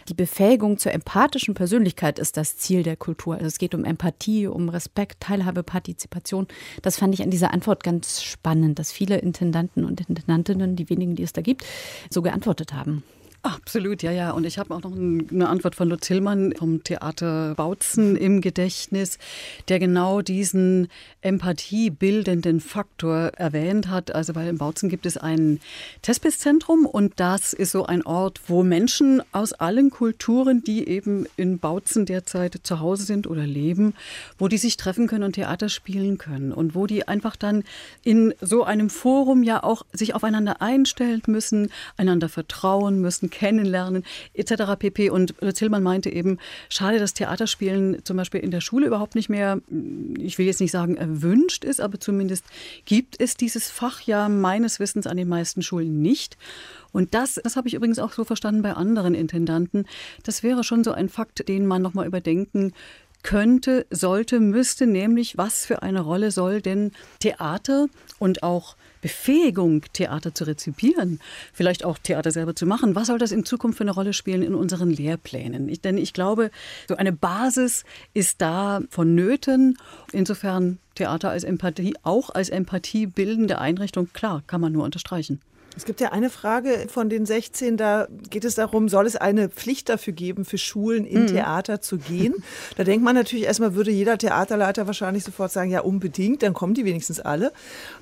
die 0.08 0.14
Befähigung 0.14 0.78
zur 0.78 0.94
empathischen 0.94 1.54
Persönlichkeit 1.54 2.18
ist 2.18 2.36
das 2.36 2.56
Ziel 2.56 2.82
der 2.82 2.96
Kultur. 2.96 3.34
Also 3.34 3.46
es 3.46 3.58
geht 3.58 3.72
um 3.72 3.84
Empathie, 3.84 4.48
um 4.48 4.68
Respekt, 4.68 5.20
Teilhabe, 5.20 5.62
Partizipation. 5.62 6.48
Das 6.82 6.96
fand 6.96 7.14
ich 7.14 7.22
an 7.22 7.30
dieser 7.30 7.54
Antwort 7.54 7.84
ganz 7.84 8.20
spannend, 8.20 8.80
dass 8.80 8.90
viele 8.90 9.18
Intendanten 9.18 9.84
und 9.84 10.00
Intendantinnen, 10.00 10.74
die 10.74 10.90
wenigen, 10.90 11.14
die 11.14 11.22
es 11.22 11.35
da 11.36 11.42
gibt, 11.42 11.64
so 12.10 12.22
geantwortet 12.22 12.72
haben. 12.72 13.02
Absolut, 13.46 14.02
ja, 14.02 14.10
ja. 14.10 14.32
Und 14.32 14.44
ich 14.44 14.58
habe 14.58 14.74
auch 14.74 14.82
noch 14.82 14.92
eine 14.92 15.48
Antwort 15.48 15.76
von 15.76 15.88
Lutz 15.88 16.08
Hillmann 16.08 16.52
vom 16.58 16.82
Theater 16.82 17.54
Bautzen 17.54 18.16
im 18.16 18.40
Gedächtnis, 18.40 19.20
der 19.68 19.78
genau 19.78 20.20
diesen 20.20 20.88
empathiebildenden 21.20 22.60
Faktor 22.60 23.30
erwähnt 23.36 23.86
hat. 23.86 24.12
Also 24.12 24.34
weil 24.34 24.48
in 24.48 24.58
Bautzen 24.58 24.88
gibt 24.88 25.06
es 25.06 25.16
ein 25.16 25.60
Testbisszentrum 26.02 26.86
und 26.86 27.20
das 27.20 27.52
ist 27.52 27.70
so 27.70 27.86
ein 27.86 28.04
Ort, 28.04 28.40
wo 28.48 28.64
Menschen 28.64 29.22
aus 29.30 29.52
allen 29.52 29.90
Kulturen, 29.90 30.64
die 30.64 30.88
eben 30.88 31.26
in 31.36 31.60
Bautzen 31.60 32.04
derzeit 32.04 32.58
zu 32.64 32.80
Hause 32.80 33.04
sind 33.04 33.28
oder 33.28 33.46
leben, 33.46 33.94
wo 34.38 34.48
die 34.48 34.58
sich 34.58 34.76
treffen 34.76 35.06
können 35.06 35.22
und 35.22 35.34
Theater 35.34 35.68
spielen 35.68 36.18
können 36.18 36.52
und 36.52 36.74
wo 36.74 36.88
die 36.88 37.06
einfach 37.06 37.36
dann 37.36 37.62
in 38.02 38.34
so 38.40 38.64
einem 38.64 38.90
Forum 38.90 39.44
ja 39.44 39.62
auch 39.62 39.86
sich 39.92 40.16
aufeinander 40.16 40.60
einstellen 40.60 41.22
müssen, 41.28 41.70
einander 41.96 42.28
vertrauen 42.28 43.00
müssen, 43.00 43.30
kennenlernen 43.36 44.02
etc. 44.32 44.76
pp. 44.78 45.10
Und 45.10 45.34
Lutz 45.40 45.58
Hillmann 45.58 45.82
meinte 45.82 46.10
eben, 46.10 46.38
schade, 46.70 46.98
dass 46.98 47.12
Theaterspielen 47.12 48.02
zum 48.04 48.16
Beispiel 48.16 48.40
in 48.40 48.50
der 48.50 48.62
Schule 48.62 48.86
überhaupt 48.86 49.14
nicht 49.14 49.28
mehr, 49.28 49.60
ich 50.18 50.38
will 50.38 50.46
jetzt 50.46 50.60
nicht 50.60 50.72
sagen 50.72 50.96
erwünscht 50.96 51.62
ist, 51.62 51.80
aber 51.80 52.00
zumindest 52.00 52.44
gibt 52.86 53.20
es 53.20 53.36
dieses 53.36 53.70
Fach 53.70 54.00
ja 54.00 54.30
meines 54.30 54.80
Wissens 54.80 55.06
an 55.06 55.18
den 55.18 55.28
meisten 55.28 55.62
Schulen 55.62 56.00
nicht. 56.00 56.38
Und 56.92 57.12
das, 57.14 57.34
das 57.34 57.56
habe 57.56 57.68
ich 57.68 57.74
übrigens 57.74 57.98
auch 57.98 58.12
so 58.12 58.24
verstanden 58.24 58.62
bei 58.62 58.72
anderen 58.72 59.14
Intendanten, 59.14 59.86
das 60.24 60.42
wäre 60.42 60.64
schon 60.64 60.82
so 60.82 60.92
ein 60.92 61.10
Fakt, 61.10 61.46
den 61.46 61.66
man 61.66 61.82
nochmal 61.82 62.06
überdenken 62.06 62.72
könnte, 63.22 63.86
sollte, 63.90 64.40
müsste, 64.40 64.86
nämlich 64.86 65.36
was 65.36 65.66
für 65.66 65.82
eine 65.82 66.00
Rolle 66.00 66.30
soll 66.30 66.62
denn 66.62 66.92
Theater 67.18 67.88
und 68.18 68.42
auch 68.42 68.76
Befähigung, 69.00 69.82
Theater 69.92 70.34
zu 70.34 70.44
rezipieren, 70.44 71.20
vielleicht 71.52 71.84
auch 71.84 71.98
Theater 71.98 72.30
selber 72.30 72.54
zu 72.54 72.66
machen, 72.66 72.94
was 72.94 73.08
soll 73.08 73.18
das 73.18 73.32
in 73.32 73.44
Zukunft 73.44 73.78
für 73.78 73.84
eine 73.84 73.92
Rolle 73.92 74.12
spielen 74.12 74.42
in 74.42 74.54
unseren 74.54 74.90
Lehrplänen? 74.90 75.68
Ich, 75.68 75.80
denn 75.80 75.98
ich 75.98 76.12
glaube, 76.12 76.50
so 76.88 76.96
eine 76.96 77.12
Basis 77.12 77.84
ist 78.14 78.40
da 78.40 78.80
vonnöten. 78.90 79.78
Insofern 80.12 80.78
Theater 80.94 81.30
als 81.30 81.44
Empathie, 81.44 81.94
auch 82.02 82.30
als 82.30 82.48
empathiebildende 82.48 83.58
Einrichtung, 83.58 84.12
klar, 84.12 84.42
kann 84.46 84.60
man 84.60 84.72
nur 84.72 84.84
unterstreichen. 84.84 85.40
Es 85.76 85.84
gibt 85.84 86.00
ja 86.00 86.10
eine 86.10 86.30
Frage 86.30 86.86
von 86.88 87.10
den 87.10 87.26
16, 87.26 87.76
da 87.76 88.08
geht 88.30 88.46
es 88.46 88.54
darum, 88.54 88.88
soll 88.88 89.06
es 89.06 89.14
eine 89.14 89.50
Pflicht 89.50 89.90
dafür 89.90 90.14
geben, 90.14 90.46
für 90.46 90.56
Schulen 90.56 91.04
in 91.04 91.22
mhm. 91.22 91.26
Theater 91.26 91.82
zu 91.82 91.98
gehen? 91.98 92.34
Da 92.76 92.84
denkt 92.84 93.04
man 93.04 93.14
natürlich 93.14 93.44
erstmal, 93.44 93.74
würde 93.74 93.90
jeder 93.90 94.16
Theaterleiter 94.16 94.86
wahrscheinlich 94.86 95.22
sofort 95.22 95.52
sagen, 95.52 95.70
ja 95.70 95.80
unbedingt, 95.80 96.42
dann 96.42 96.54
kommen 96.54 96.72
die 96.72 96.86
wenigstens 96.86 97.20
alle. 97.20 97.52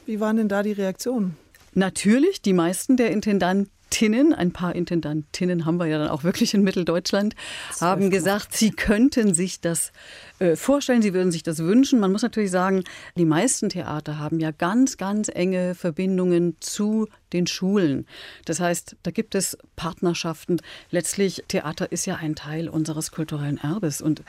Wie 0.07 0.21
waren 0.21 0.37
denn 0.37 0.49
da 0.49 0.63
die 0.63 0.73
Reaktionen? 0.73 1.37
Natürlich, 1.75 2.41
die 2.41 2.53
meisten 2.53 2.97
der 2.97 3.11
Intendanten 3.11 3.74
Intendantinnen, 3.95 4.35
ein 4.35 4.53
paar 4.53 4.75
Intendantinnen 4.75 5.67
haben 5.67 5.79
wir 5.79 5.87
ja 5.87 5.99
dann 5.99 6.09
auch 6.09 6.25
wirklich 6.25 6.53
in 6.53 6.63
Mitteldeutschland, 6.63 7.37
haben 7.81 8.11
gesagt, 8.11 8.57
sie 8.57 8.71
könnten 8.71 9.35
sich 9.35 9.61
das 9.61 9.93
äh, 10.41 10.57
vorstellen, 10.57 11.01
sie 11.01 11.15
würden 11.15 11.31
sich 11.31 11.45
das 11.45 11.61
wünschen. 11.61 12.01
Man 12.01 12.11
muss 12.11 12.23
natürlich 12.23 12.51
sagen, 12.51 12.83
die 13.17 13.25
meisten 13.25 13.69
Theater 13.69 14.19
haben 14.19 14.41
ja 14.41 14.51
ganz, 14.51 14.97
ganz 14.97 15.29
enge 15.33 15.77
Verbindungen 15.77 16.57
zu 16.59 17.07
den 17.33 17.47
Schulen. 17.47 18.07
Das 18.45 18.59
heißt, 18.59 18.97
da 19.05 19.11
gibt 19.13 19.37
es 19.37 19.57
Partnerschaften. 19.77 20.59
Letztlich, 20.91 21.45
Theater 21.47 21.93
ist 21.93 22.07
ja 22.07 22.17
ein 22.17 22.35
Teil 22.35 22.69
unseres 22.69 23.13
kulturellen 23.13 23.59
Erbes 23.59 24.01
und 24.01 24.23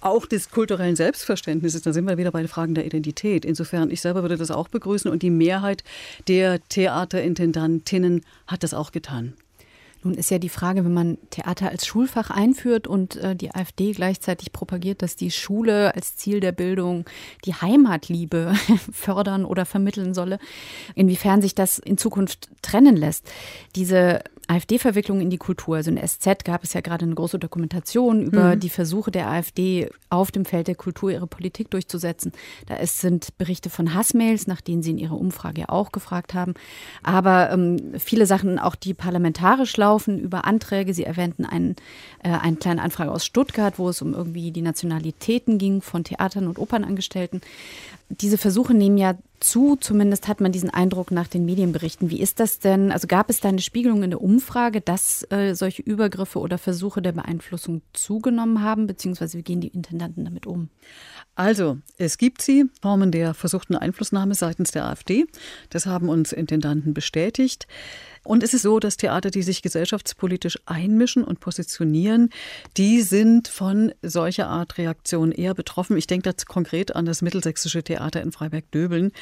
auch 0.00 0.26
des 0.26 0.50
kulturellen 0.50 0.96
Selbstverständnisses. 0.96 1.82
Da 1.82 1.92
sind 1.92 2.06
wir 2.06 2.18
wieder 2.18 2.30
bei 2.30 2.40
den 2.40 2.48
Fragen 2.48 2.74
der 2.74 2.86
Identität. 2.86 3.44
Insofern, 3.44 3.90
ich 3.90 4.00
selber 4.00 4.22
würde 4.22 4.36
das 4.36 4.50
auch 4.50 4.68
begrüßen 4.68 5.10
und 5.10 5.22
die 5.22 5.30
Mehrheit 5.30 5.84
der 6.28 6.60
Theaterintendantinnen 6.68 8.24
hat 8.46 8.62
das 8.62 8.74
auch 8.74 8.92
getan. 8.92 9.34
Nun 10.04 10.14
ist 10.14 10.30
ja 10.30 10.38
die 10.38 10.48
Frage, 10.48 10.84
wenn 10.84 10.94
man 10.94 11.18
Theater 11.30 11.70
als 11.70 11.84
Schulfach 11.84 12.30
einführt 12.30 12.86
und 12.86 13.16
äh, 13.16 13.34
die 13.34 13.52
AfD 13.52 13.92
gleichzeitig 13.92 14.52
propagiert, 14.52 15.02
dass 15.02 15.16
die 15.16 15.32
Schule 15.32 15.94
als 15.94 16.16
Ziel 16.16 16.38
der 16.38 16.52
Bildung 16.52 17.04
die 17.44 17.54
Heimatliebe 17.54 18.54
fördern 18.92 19.44
oder 19.44 19.66
vermitteln 19.66 20.14
solle, 20.14 20.38
inwiefern 20.94 21.42
sich 21.42 21.56
das 21.56 21.80
in 21.80 21.98
Zukunft 21.98 22.48
trennen 22.62 22.96
lässt. 22.96 23.28
Diese 23.74 24.20
AfD-Verwicklung 24.48 25.20
in 25.20 25.30
die 25.30 25.38
Kultur. 25.38 25.76
Also 25.76 25.90
in 25.90 25.96
der 25.96 26.06
SZ 26.06 26.44
gab 26.44 26.64
es 26.64 26.72
ja 26.72 26.80
gerade 26.80 27.04
eine 27.04 27.14
große 27.14 27.38
Dokumentation 27.38 28.22
über 28.22 28.56
mhm. 28.56 28.60
die 28.60 28.70
Versuche 28.70 29.10
der 29.10 29.28
AfD 29.28 29.90
auf 30.10 30.30
dem 30.30 30.44
Feld 30.44 30.68
der 30.68 30.74
Kultur 30.74 31.10
ihre 31.10 31.26
Politik 31.26 31.70
durchzusetzen. 31.70 32.32
Da 32.66 32.76
es 32.76 33.00
sind 33.00 33.36
Berichte 33.38 33.70
von 33.70 33.94
Hassmails, 33.94 34.46
nach 34.46 34.60
denen 34.60 34.82
Sie 34.82 34.90
in 34.90 34.98
Ihrer 34.98 35.18
Umfrage 35.18 35.60
ja 35.62 35.68
auch 35.68 35.92
gefragt 35.92 36.34
haben. 36.34 36.54
Aber 37.02 37.50
ähm, 37.50 37.92
viele 37.98 38.26
Sachen, 38.26 38.58
auch 38.58 38.74
die 38.74 38.94
parlamentarisch 38.94 39.76
laufen, 39.76 40.18
über 40.18 40.46
Anträge. 40.46 40.94
Sie 40.94 41.04
erwähnten 41.04 41.44
einen, 41.44 41.76
äh, 42.22 42.30
eine 42.30 42.56
kleine 42.56 42.82
Anfrage 42.82 43.12
aus 43.12 43.24
Stuttgart, 43.24 43.78
wo 43.78 43.90
es 43.90 44.00
um 44.00 44.14
irgendwie 44.14 44.50
die 44.50 44.62
Nationalitäten 44.62 45.58
ging 45.58 45.82
von 45.82 46.04
Theatern 46.04 46.48
und 46.48 46.58
Opernangestellten 46.58 47.42
diese 48.10 48.38
Versuche 48.38 48.74
nehmen 48.74 48.96
ja 48.96 49.16
zu, 49.40 49.76
zumindest 49.76 50.28
hat 50.28 50.40
man 50.40 50.50
diesen 50.50 50.70
Eindruck 50.70 51.10
nach 51.10 51.28
den 51.28 51.44
Medienberichten. 51.44 52.10
Wie 52.10 52.20
ist 52.20 52.40
das 52.40 52.58
denn? 52.58 52.90
Also 52.90 53.06
gab 53.06 53.30
es 53.30 53.40
da 53.40 53.48
eine 53.50 53.60
Spiegelung 53.60 54.02
in 54.02 54.10
der 54.10 54.22
Umfrage, 54.22 54.80
dass 54.80 55.26
äh, 55.30 55.54
solche 55.54 55.82
Übergriffe 55.82 56.38
oder 56.40 56.58
Versuche 56.58 57.02
der 57.02 57.12
Beeinflussung 57.12 57.82
zugenommen 57.92 58.62
haben, 58.62 58.86
beziehungsweise 58.86 59.38
wie 59.38 59.42
gehen 59.42 59.60
die 59.60 59.68
Intendanten 59.68 60.24
damit 60.24 60.46
um? 60.46 60.70
Also, 61.38 61.78
es 61.98 62.18
gibt 62.18 62.42
sie, 62.42 62.64
Formen 62.82 63.12
der 63.12 63.32
versuchten 63.32 63.76
Einflussnahme 63.76 64.34
seitens 64.34 64.72
der 64.72 64.86
AfD. 64.86 65.24
Das 65.70 65.86
haben 65.86 66.08
uns 66.08 66.32
Intendanten 66.32 66.94
bestätigt. 66.94 67.68
Und 68.24 68.42
es 68.42 68.54
ist 68.54 68.62
so, 68.62 68.80
dass 68.80 68.96
Theater, 68.96 69.30
die 69.30 69.44
sich 69.44 69.62
gesellschaftspolitisch 69.62 70.58
einmischen 70.66 71.22
und 71.22 71.38
positionieren, 71.38 72.30
die 72.76 73.02
sind 73.02 73.46
von 73.46 73.92
solcher 74.02 74.48
Art 74.48 74.78
Reaktion 74.78 75.30
eher 75.30 75.54
betroffen. 75.54 75.96
Ich 75.96 76.08
denke 76.08 76.28
da 76.28 76.44
konkret 76.44 76.96
an 76.96 77.06
das 77.06 77.22
Mittelsächsische 77.22 77.84
Theater 77.84 78.20
in 78.20 78.32
Freiberg-Döbeln. 78.32 79.12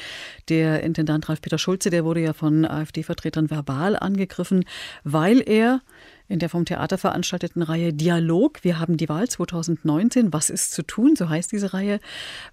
Der 0.49 0.81
Intendant 0.81 1.29
Ralf-Peter 1.29 1.59
Schulze, 1.59 1.91
der 1.91 2.03
wurde 2.03 2.21
ja 2.21 2.33
von 2.33 2.65
AfD-Vertretern 2.65 3.51
verbal 3.51 3.95
angegriffen, 3.95 4.65
weil 5.03 5.47
er 5.47 5.81
in 6.29 6.39
der 6.39 6.49
vom 6.49 6.65
Theater 6.65 6.97
veranstalteten 6.97 7.61
Reihe 7.61 7.93
Dialog. 7.93 8.63
Wir 8.63 8.79
haben 8.79 8.97
die 8.97 9.09
Wahl 9.09 9.27
2019. 9.27 10.33
Was 10.33 10.49
ist 10.49 10.71
zu 10.71 10.83
tun? 10.83 11.15
So 11.15 11.29
heißt 11.29 11.51
diese 11.51 11.73
Reihe, 11.73 11.99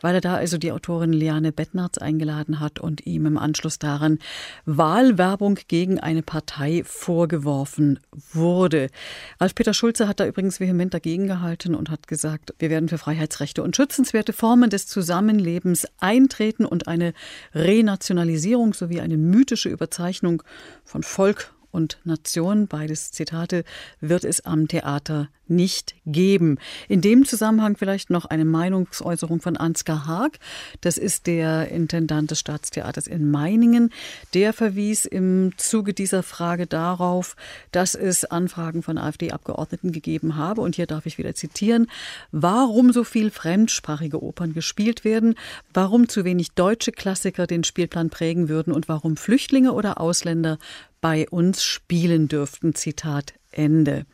weil 0.00 0.14
er 0.14 0.21
da 0.21 0.35
also 0.35 0.59
die 0.59 0.73
Autorin 0.73 1.12
Liane 1.12 1.52
Bettnarz 1.52 1.99
eingeladen 1.99 2.61
hat 2.61 2.78
und 2.78 3.07
ihm 3.07 3.26
im 3.26 3.38
Anschluss 3.38 3.78
daran 3.78 4.19
Wahlwerbung 4.64 5.59
gegen 5.69 5.99
eine 5.99 6.23
Partei 6.23 6.83
vorgeworfen 6.85 7.99
wurde. 8.33 8.90
Alf-Peter 9.38 9.75
Schulze 9.75 10.09
hat 10.09 10.21
da 10.21 10.26
übrigens 10.26 10.61
vehement 10.61 10.95
dagegen 10.95 11.26
gehalten 11.26 11.75
und 11.75 11.90
hat 11.90 12.07
gesagt, 12.09 12.54
wir 12.59 12.71
werden 12.71 12.88
für 12.88 12.99
Freiheitsrechte 12.99 13.62
und 13.62 13.76
schützenswerte 13.76 14.33
Formen 14.33 14.71
des 14.71 14.87
Zusammenlebens 14.87 15.87
eintreten 15.99 16.64
und 16.64 16.88
eine 16.88 17.14
Renationalisierung 17.54 18.75
sowie 18.75 19.00
eine 19.00 19.16
mythische 19.16 19.69
Überzeichnung 19.69 20.43
von 20.85 21.02
Volk 21.02 21.53
und 21.75 21.99
Nation, 22.04 22.69
beides 22.69 23.11
Zitate, 23.11 23.64
wird 24.00 24.25
es 24.25 24.47
am 24.47 24.69
Theater 24.69 25.28
nicht 25.47 25.95
geben. 26.07 26.59
In 26.88 27.00
dem 27.00 27.25
Zusammenhang 27.25 27.76
vielleicht 27.76 28.11
noch 28.11 28.25
eine 28.25 28.45
Meinungsäußerung 28.45 29.40
von 29.40 29.57
Ansgar 29.57 30.07
Haag. 30.07 30.38
Das 30.81 30.97
ist 30.97 31.26
der 31.26 31.69
Intendant 31.69 32.31
des 32.31 32.40
Staatstheaters 32.40 33.07
in 33.07 33.31
Meiningen. 33.31 33.90
Der 34.33 34.52
verwies 34.52 35.04
im 35.04 35.52
Zuge 35.57 35.93
dieser 35.93 36.23
Frage 36.23 36.66
darauf, 36.66 37.37
dass 37.73 37.95
es 37.95 38.25
Anfragen 38.25 38.83
von 38.83 38.97
AfD-Abgeordneten 38.97 39.93
gegeben 39.93 40.37
habe. 40.37 40.62
Und 40.62 40.76
hier 40.76 40.87
darf 40.87 41.04
ich 41.04 41.19
wieder 41.19 41.35
zitieren. 41.35 41.88
Warum 42.33 42.93
so 42.93 43.04
viel 43.04 43.31
fremdsprachige 43.31 44.23
Opern 44.23 44.54
gespielt 44.54 45.04
werden, 45.04 45.35
warum 45.75 46.09
zu 46.09 46.25
wenig 46.25 46.52
deutsche 46.52 46.93
Klassiker 46.93 47.47
den 47.47 47.64
Spielplan 47.64 48.09
prägen 48.09 48.49
würden 48.49 48.73
und 48.73 48.88
warum 48.88 49.16
Flüchtlinge 49.16 49.73
oder 49.73 50.00
Ausländer 50.00 50.59
bei 51.04 51.28
uns 51.28 51.62
spielen 51.62 52.28
dürften. 52.28 52.75
Zitat 52.75 53.34
Ende. 53.50 54.06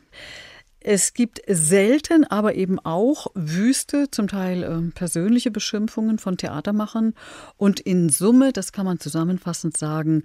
Es 0.81 1.13
gibt 1.13 1.39
selten, 1.47 2.25
aber 2.25 2.55
eben 2.55 2.79
auch 2.79 3.27
wüste, 3.33 4.11
zum 4.11 4.27
Teil 4.27 4.63
äh, 4.63 4.91
persönliche 4.91 5.51
Beschimpfungen 5.51 6.19
von 6.19 6.35
Theatermachern. 6.35 7.13
Und 7.55 7.79
in 7.79 8.09
Summe, 8.09 8.51
das 8.51 8.73
kann 8.73 8.85
man 8.85 8.99
zusammenfassend 8.99 9.77
sagen, 9.77 10.23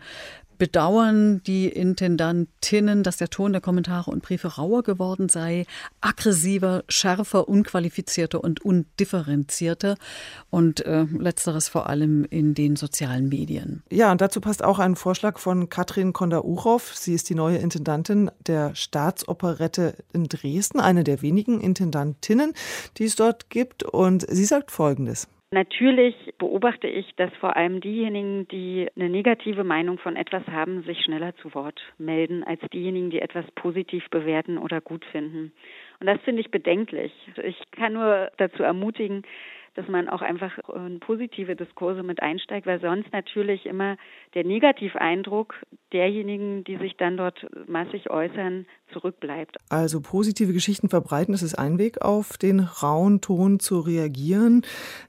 bedauern 0.58 1.42
die 1.44 1.68
Intendantinnen, 1.68 3.02
dass 3.02 3.16
der 3.16 3.28
Ton 3.28 3.52
der 3.52 3.60
Kommentare 3.60 4.10
und 4.10 4.22
Briefe 4.22 4.56
rauer 4.56 4.82
geworden 4.82 5.28
sei, 5.28 5.66
aggressiver, 6.00 6.84
schärfer, 6.88 7.48
unqualifizierter 7.48 8.42
und 8.42 8.64
undifferenzierter 8.64 9.96
und 10.50 10.84
äh, 10.84 11.04
letzteres 11.18 11.68
vor 11.68 11.88
allem 11.88 12.24
in 12.24 12.54
den 12.54 12.76
sozialen 12.76 13.28
Medien. 13.28 13.82
Ja, 13.90 14.12
und 14.12 14.20
dazu 14.20 14.40
passt 14.40 14.64
auch 14.64 14.78
ein 14.78 14.96
Vorschlag 14.96 15.38
von 15.38 15.68
Katrin 15.68 16.12
Konda-Uchow. 16.12 16.92
Sie 16.94 17.14
ist 17.14 17.28
die 17.28 17.34
neue 17.34 17.58
Intendantin 17.58 18.30
der 18.46 18.74
Staatsoperette 18.74 19.94
in 20.12 20.28
Dresden, 20.28 20.80
eine 20.80 21.04
der 21.04 21.22
wenigen 21.22 21.60
Intendantinnen, 21.60 22.52
die 22.98 23.04
es 23.04 23.16
dort 23.16 23.50
gibt. 23.50 23.82
Und 23.82 24.26
sie 24.28 24.44
sagt 24.44 24.70
Folgendes. 24.70 25.28
Natürlich 25.52 26.34
beobachte 26.38 26.88
ich, 26.88 27.14
dass 27.14 27.32
vor 27.34 27.56
allem 27.56 27.80
diejenigen, 27.80 28.48
die 28.48 28.88
eine 28.96 29.08
negative 29.08 29.62
Meinung 29.62 29.98
von 29.98 30.16
etwas 30.16 30.44
haben, 30.48 30.82
sich 30.82 31.00
schneller 31.04 31.36
zu 31.36 31.54
Wort 31.54 31.80
melden 31.98 32.42
als 32.42 32.60
diejenigen, 32.72 33.10
die 33.10 33.20
etwas 33.20 33.44
positiv 33.52 34.08
bewerten 34.10 34.58
oder 34.58 34.80
gut 34.80 35.04
finden. 35.04 35.52
Und 36.00 36.06
das 36.06 36.20
finde 36.22 36.40
ich 36.40 36.50
bedenklich. 36.50 37.12
Ich 37.44 37.58
kann 37.70 37.92
nur 37.92 38.32
dazu 38.38 38.64
ermutigen, 38.64 39.22
dass 39.76 39.86
man 39.88 40.08
auch 40.08 40.22
einfach 40.22 40.58
in 40.74 41.00
positive 41.00 41.54
Diskurse 41.54 42.02
mit 42.02 42.22
einsteigt, 42.22 42.66
weil 42.66 42.80
sonst 42.80 43.12
natürlich 43.12 43.66
immer 43.66 43.96
der 44.34 44.42
Negativeindruck 44.42 45.54
derjenigen, 45.92 46.64
die 46.64 46.76
sich 46.76 46.96
dann 46.96 47.16
dort 47.16 47.46
massig 47.68 48.10
äußern, 48.10 48.66
zurückbleibt. 48.92 49.56
Also 49.68 50.00
positive 50.00 50.52
Geschichten 50.52 50.88
verbreiten, 50.88 51.32
das 51.32 51.42
ist 51.42 51.58
ein 51.58 51.78
Weg, 51.78 52.02
auf 52.02 52.38
den 52.38 52.60
rauen 52.60 53.20
Ton 53.20 53.60
zu 53.60 53.80
reagieren. 53.80 54.62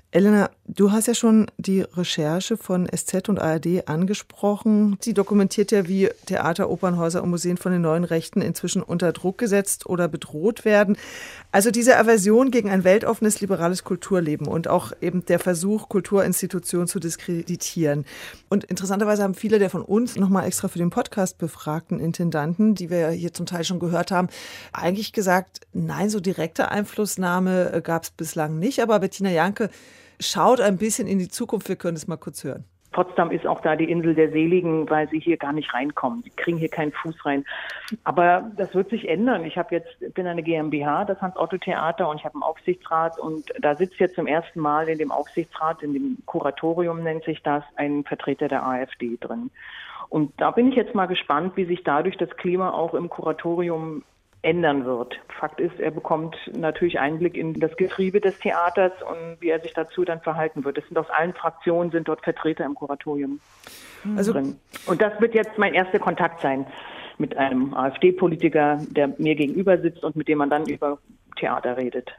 Elena, 0.10 0.50
du 0.66 0.94
hast 0.94 1.08
ja 1.08 1.14
schon 1.14 1.48
die 1.58 1.82
Recherche 1.82 2.56
von 2.56 2.88
SZ 2.88 3.28
und 3.28 3.40
ARD 3.40 3.90
angesprochen. 3.90 4.98
Sie 5.02 5.14
dokumentiert 5.14 5.74
ja, 5.74 5.88
wie 5.90 6.10
Theater, 6.26 6.70
Opernhäuser 6.70 7.22
und 7.22 7.30
Museen 7.30 7.58
von 7.58 7.74
den 7.74 7.82
neuen 7.82 8.06
Rechten 8.06 8.42
inzwischen 8.42 8.82
unter 8.82 9.12
Druck 9.12 9.38
gesetzt 9.38 9.86
oder 9.86 10.08
bedroht 10.08 10.64
werden. 10.64 10.98
Also 11.52 11.72
diese 11.72 11.98
Aversion 11.98 12.52
gegen 12.52 12.70
ein 12.70 12.86
weltoffenes, 12.86 13.42
liberales 13.42 13.84
Kulturleben 13.84 14.48
und 14.48 14.70
auch 14.70 14.94
eben 15.02 15.26
der 15.26 15.40
Versuch, 15.40 15.90
Kulturinstitutionen 15.90 16.88
zu 16.88 17.00
diskreditieren. 17.00 18.06
Und 18.48 18.64
interessanterweise 18.64 19.24
haben 19.24 19.36
viele 19.36 19.60
der 19.60 19.70
von 19.70 19.82
uns 19.82 20.16
nochmal 20.16 20.48
extra 20.48 20.70
für 20.70 20.80
den 20.80 20.90
Podcast 20.90 21.38
befragten 21.38 22.00
Intendanten, 22.00 22.76
die 22.76 22.90
wir 22.90 23.10
hier 23.10 23.34
zum 23.34 23.46
Teil 23.46 23.66
schon 23.68 23.80
gehört 23.80 24.12
haben, 24.12 24.30
eigentlich 24.74 25.14
gesagt, 25.14 25.62
nein, 25.74 26.10
so 26.10 26.20
direkte 26.20 26.72
Einflussnahme 26.72 27.74
äh, 27.74 27.82
gab 27.82 28.04
es 28.04 28.12
bislang 28.12 28.58
nicht. 28.58 28.82
Aber 28.82 29.00
Bettina 29.00 29.30
Janke 29.30 29.70
schaut 30.20 30.62
ein 30.62 30.78
bisschen 30.78 31.08
in 31.08 31.20
die 31.20 31.30
Zukunft. 31.30 31.70
Wir 31.70 31.76
können 31.76 31.98
es 31.98 32.08
mal 32.08 32.18
kurz 32.18 32.44
hören. 32.44 32.66
Potsdam 32.98 33.30
ist 33.30 33.46
auch 33.46 33.62
da 33.62 33.76
die 33.76 33.92
Insel 33.92 34.16
der 34.16 34.32
Seligen, 34.32 34.90
weil 34.90 35.08
sie 35.10 35.20
hier 35.20 35.38
gar 35.38 35.54
nicht 35.54 35.72
reinkommen. 35.72 36.24
Die 36.24 36.32
kriegen 36.32 36.58
hier 36.58 36.70
keinen 36.70 36.92
Fuß 36.92 37.26
rein. 37.26 37.46
Aber 38.04 38.50
das 38.58 38.74
wird 38.74 38.90
sich 38.90 39.08
ändern. 39.08 39.46
Ich 39.46 39.56
habe 39.56 39.76
jetzt 39.76 40.16
bin 40.16 40.26
eine 40.26 40.42
GmbH, 40.42 41.06
das 41.06 41.22
Hans-Otto-Theater, 41.22 42.10
und 42.10 42.18
ich 42.18 42.26
habe 42.26 42.34
einen 42.34 42.42
Aufsichtsrat 42.42 43.20
und 43.20 43.54
da 43.60 43.76
sitzt 43.76 44.00
jetzt 44.00 44.16
zum 44.16 44.26
ersten 44.26 44.60
Mal 44.60 44.90
in 44.90 44.98
dem 44.98 45.12
Aufsichtsrat, 45.12 45.84
in 45.84 45.94
dem 45.94 46.18
Kuratorium 46.26 47.04
nennt 47.04 47.24
sich 47.24 47.44
das, 47.44 47.64
ein 47.76 48.04
Vertreter 48.04 48.48
der 48.48 48.66
AfD 48.66 49.18
drin. 49.22 49.52
Und 50.10 50.34
da 50.38 50.52
bin 50.52 50.70
ich 50.70 50.76
jetzt 50.76 50.96
mal 50.96 51.06
gespannt, 51.06 51.54
wie 51.56 51.66
sich 51.66 51.84
dadurch 51.84 52.18
das 52.18 52.30
Klima 52.38 52.72
auch 52.72 52.94
im 52.94 53.10
Kuratorium 53.10 54.04
ändern 54.42 54.86
wird. 54.86 55.20
Fakt 55.40 55.60
ist, 55.60 55.80
er 55.80 55.92
bekommt 55.92 56.36
natürlich 56.56 57.00
Einblick 57.00 57.36
in 57.36 57.60
das 57.60 57.76
Getriebe 57.76 58.22
des 58.22 58.38
Theaters 58.40 58.94
und 59.02 59.42
wie 59.42 59.50
er 59.50 59.60
sich 59.60 59.74
dazu 59.74 60.06
dann 60.06 60.22
verhalten 60.22 60.64
wird. 60.64 60.78
Es 60.78 60.88
sind 60.88 60.98
aus 60.98 61.10
allen 61.10 61.34
Fraktionen 61.34 61.92
sind 61.92 62.08
dort 62.08 62.24
Vertreter 62.24 62.64
im 62.66 62.76
Kuratorium 62.76 63.40
also, 64.16 64.34
drin. 64.34 64.58
Und 64.86 65.02
das 65.02 65.20
wird 65.20 65.34
jetzt 65.34 65.58
mein 65.58 65.74
erster 65.74 66.00
Kontakt 66.00 66.42
sein 66.42 66.66
mit 67.18 67.36
einem 67.36 67.74
AfD-Politiker, 67.74 68.80
der 68.90 69.14
mir 69.18 69.36
gegenüber 69.36 69.78
sitzt 69.80 70.04
und 70.04 70.16
mit 70.16 70.28
dem 70.28 70.38
man 70.38 70.50
dann 70.50 70.68
über 70.68 71.00
Theater 71.38 71.78
redet. 71.78 72.12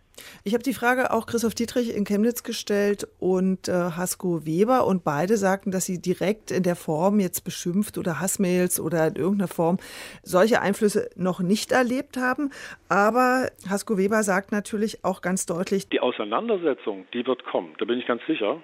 Ich 0.44 0.54
habe 0.54 0.62
die 0.62 0.72
Frage 0.72 1.12
auch 1.12 1.26
Christoph 1.26 1.54
Dietrich 1.54 1.94
in 1.94 2.04
Chemnitz 2.04 2.42
gestellt 2.42 3.06
und 3.20 3.68
äh, 3.68 3.72
Hasko 3.72 4.44
Weber 4.44 4.86
und 4.86 5.04
beide 5.04 5.36
sagten, 5.36 5.70
dass 5.70 5.86
sie 5.86 6.00
direkt 6.00 6.50
in 6.50 6.62
der 6.62 6.76
Form 6.76 7.20
jetzt 7.20 7.44
beschimpft 7.44 7.98
oder 7.98 8.20
Hassmails 8.20 8.80
oder 8.80 9.06
in 9.06 9.16
irgendeiner 9.16 9.48
Form 9.48 9.78
solche 10.22 10.60
Einflüsse 10.60 11.10
noch 11.16 11.40
nicht 11.40 11.72
erlebt 11.72 12.16
haben. 12.16 12.50
Aber 12.88 13.48
Hasko 13.68 13.96
Weber 13.96 14.22
sagt 14.22 14.52
natürlich 14.52 15.04
auch 15.04 15.22
ganz 15.22 15.46
deutlich, 15.46 15.88
die 15.88 16.00
Auseinandersetzung, 16.00 17.06
die 17.12 17.26
wird 17.26 17.44
kommen, 17.44 17.74
da 17.78 17.84
bin 17.84 17.98
ich 17.98 18.06
ganz 18.06 18.22
sicher. 18.26 18.60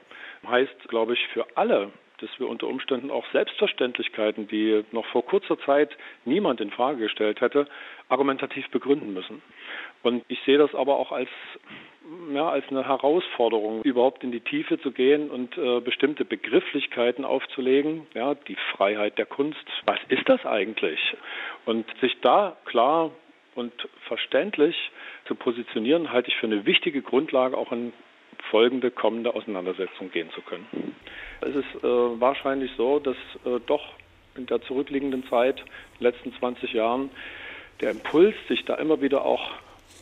Heißt, 0.47 0.89
glaube 0.89 1.15
ich, 1.15 1.21
für 1.33 1.47
alle 1.55 1.91
dass 2.21 2.31
wir 2.39 2.49
unter 2.49 2.69
Umständen 2.69 3.11
auch 3.11 3.25
Selbstverständlichkeiten, 3.33 4.47
die 4.49 4.85
noch 4.93 5.05
vor 5.07 5.27
kurzer 5.27 5.59
Zeit 5.61 5.91
niemand 6.25 6.61
in 6.61 6.71
Frage 6.71 7.01
gestellt 7.01 7.41
hätte, 7.41 7.67
argumentativ 8.09 8.69
begründen 8.71 9.13
müssen. 9.13 9.43
Und 10.05 10.25
ich 10.29 10.39
sehe 10.45 10.59
das 10.59 10.75
aber 10.75 10.97
auch 10.97 11.13
als 11.13 11.29
ja, 12.35 12.49
als 12.49 12.69
eine 12.69 12.87
Herausforderung, 12.87 13.83
überhaupt 13.83 14.23
in 14.25 14.31
die 14.31 14.41
Tiefe 14.41 14.79
zu 14.79 14.93
gehen 14.93 15.31
und 15.31 15.57
äh, 15.57 15.81
bestimmte 15.81 16.27
Begrifflichkeiten 16.27 17.25
aufzulegen. 17.25 18.07
Ja, 18.13 18.35
die 18.35 18.57
Freiheit 18.77 19.17
der 19.17 19.25
Kunst. 19.25 19.65
Was 19.87 19.99
ist 20.09 20.29
das 20.29 20.45
eigentlich? 20.45 21.01
Und 21.65 21.87
sich 22.03 22.21
da 22.21 22.57
klar 22.67 23.11
und 23.55 23.73
verständlich 24.07 24.77
zu 25.27 25.35
positionieren, 25.35 26.13
halte 26.13 26.29
ich 26.29 26.37
für 26.37 26.47
eine 26.47 26.67
wichtige 26.67 27.01
Grundlage, 27.01 27.57
auch 27.57 27.73
in 27.73 27.95
folgende 28.51 28.91
kommende 28.91 29.35
Auseinandersetzung 29.35 30.11
gehen 30.11 30.31
zu 30.33 30.43
können. 30.43 30.67
Es 31.41 31.55
ist 31.55 31.83
äh, 31.83 32.21
wahrscheinlich 32.21 32.71
so, 32.77 32.99
dass 32.99 33.17
äh, 33.47 33.61
doch 33.67 33.95
in 34.37 34.45
der 34.47 34.61
zurückliegenden 34.63 35.27
Zeit, 35.29 35.61
in 35.61 35.67
den 36.01 36.13
letzten 36.13 36.35
20 36.35 36.73
Jahren, 36.75 37.11
der 37.81 37.93
Impuls, 37.93 38.35
sich 38.49 38.65
da 38.65 38.75
immer 38.75 39.01
wieder 39.01 39.25
auch 39.25 39.53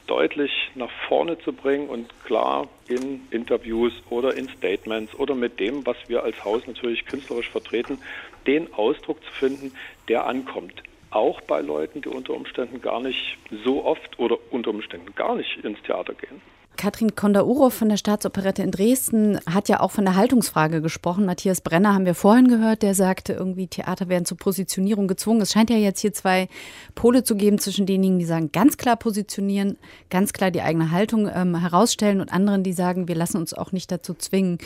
deutlich 0.06 0.50
nach 0.74 0.90
vorne 1.08 1.38
zu 1.38 1.52
bringen 1.52 1.88
und 1.88 2.08
klar 2.24 2.68
in 2.88 3.26
Interviews 3.30 3.92
oder 4.10 4.34
in 4.34 4.48
Statements 4.48 5.14
oder 5.14 5.34
mit 5.34 5.60
dem, 5.60 5.86
was 5.86 5.96
wir 6.08 6.22
als 6.22 6.44
Haus 6.44 6.66
natürlich 6.66 7.06
künstlerisch 7.06 7.48
vertreten, 7.50 7.98
den 8.46 8.72
Ausdruck 8.74 9.22
zu 9.24 9.32
finden, 9.32 9.72
der 10.08 10.26
ankommt. 10.26 10.82
Auch 11.10 11.40
bei 11.42 11.60
Leuten, 11.60 12.00
die 12.00 12.08
unter 12.08 12.34
Umständen 12.34 12.80
gar 12.80 13.00
nicht 13.00 13.36
so 13.64 13.84
oft 13.84 14.18
oder 14.18 14.38
unter 14.50 14.70
Umständen 14.70 15.14
gar 15.14 15.36
nicht 15.36 15.58
ins 15.64 15.80
Theater 15.82 16.14
gehen. 16.14 16.40
Katrin 16.82 17.14
Kondauro 17.14 17.70
von 17.70 17.88
der 17.90 17.96
Staatsoperette 17.96 18.60
in 18.60 18.72
Dresden 18.72 19.38
hat 19.46 19.68
ja 19.68 19.78
auch 19.78 19.92
von 19.92 20.04
der 20.04 20.16
Haltungsfrage 20.16 20.82
gesprochen. 20.82 21.24
Matthias 21.24 21.60
Brenner 21.60 21.94
haben 21.94 22.06
wir 22.06 22.16
vorhin 22.16 22.48
gehört, 22.48 22.82
der 22.82 22.96
sagte, 22.96 23.34
irgendwie 23.34 23.68
Theater 23.68 24.08
werden 24.08 24.24
zur 24.24 24.36
Positionierung 24.36 25.06
gezwungen. 25.06 25.40
Es 25.42 25.52
scheint 25.52 25.70
ja 25.70 25.76
jetzt 25.76 26.00
hier 26.00 26.12
zwei 26.12 26.48
Pole 26.96 27.22
zu 27.22 27.36
geben 27.36 27.60
zwischen 27.60 27.86
denjenigen, 27.86 28.18
die 28.18 28.24
sagen, 28.24 28.50
ganz 28.50 28.78
klar 28.78 28.96
positionieren, 28.96 29.78
ganz 30.10 30.32
klar 30.32 30.50
die 30.50 30.60
eigene 30.60 30.90
Haltung 30.90 31.30
ähm, 31.32 31.54
herausstellen 31.54 32.20
und 32.20 32.32
anderen, 32.32 32.64
die 32.64 32.72
sagen, 32.72 33.06
wir 33.06 33.14
lassen 33.14 33.36
uns 33.36 33.54
auch 33.54 33.70
nicht 33.70 33.92
dazu 33.92 34.14
zwingen, 34.14 34.58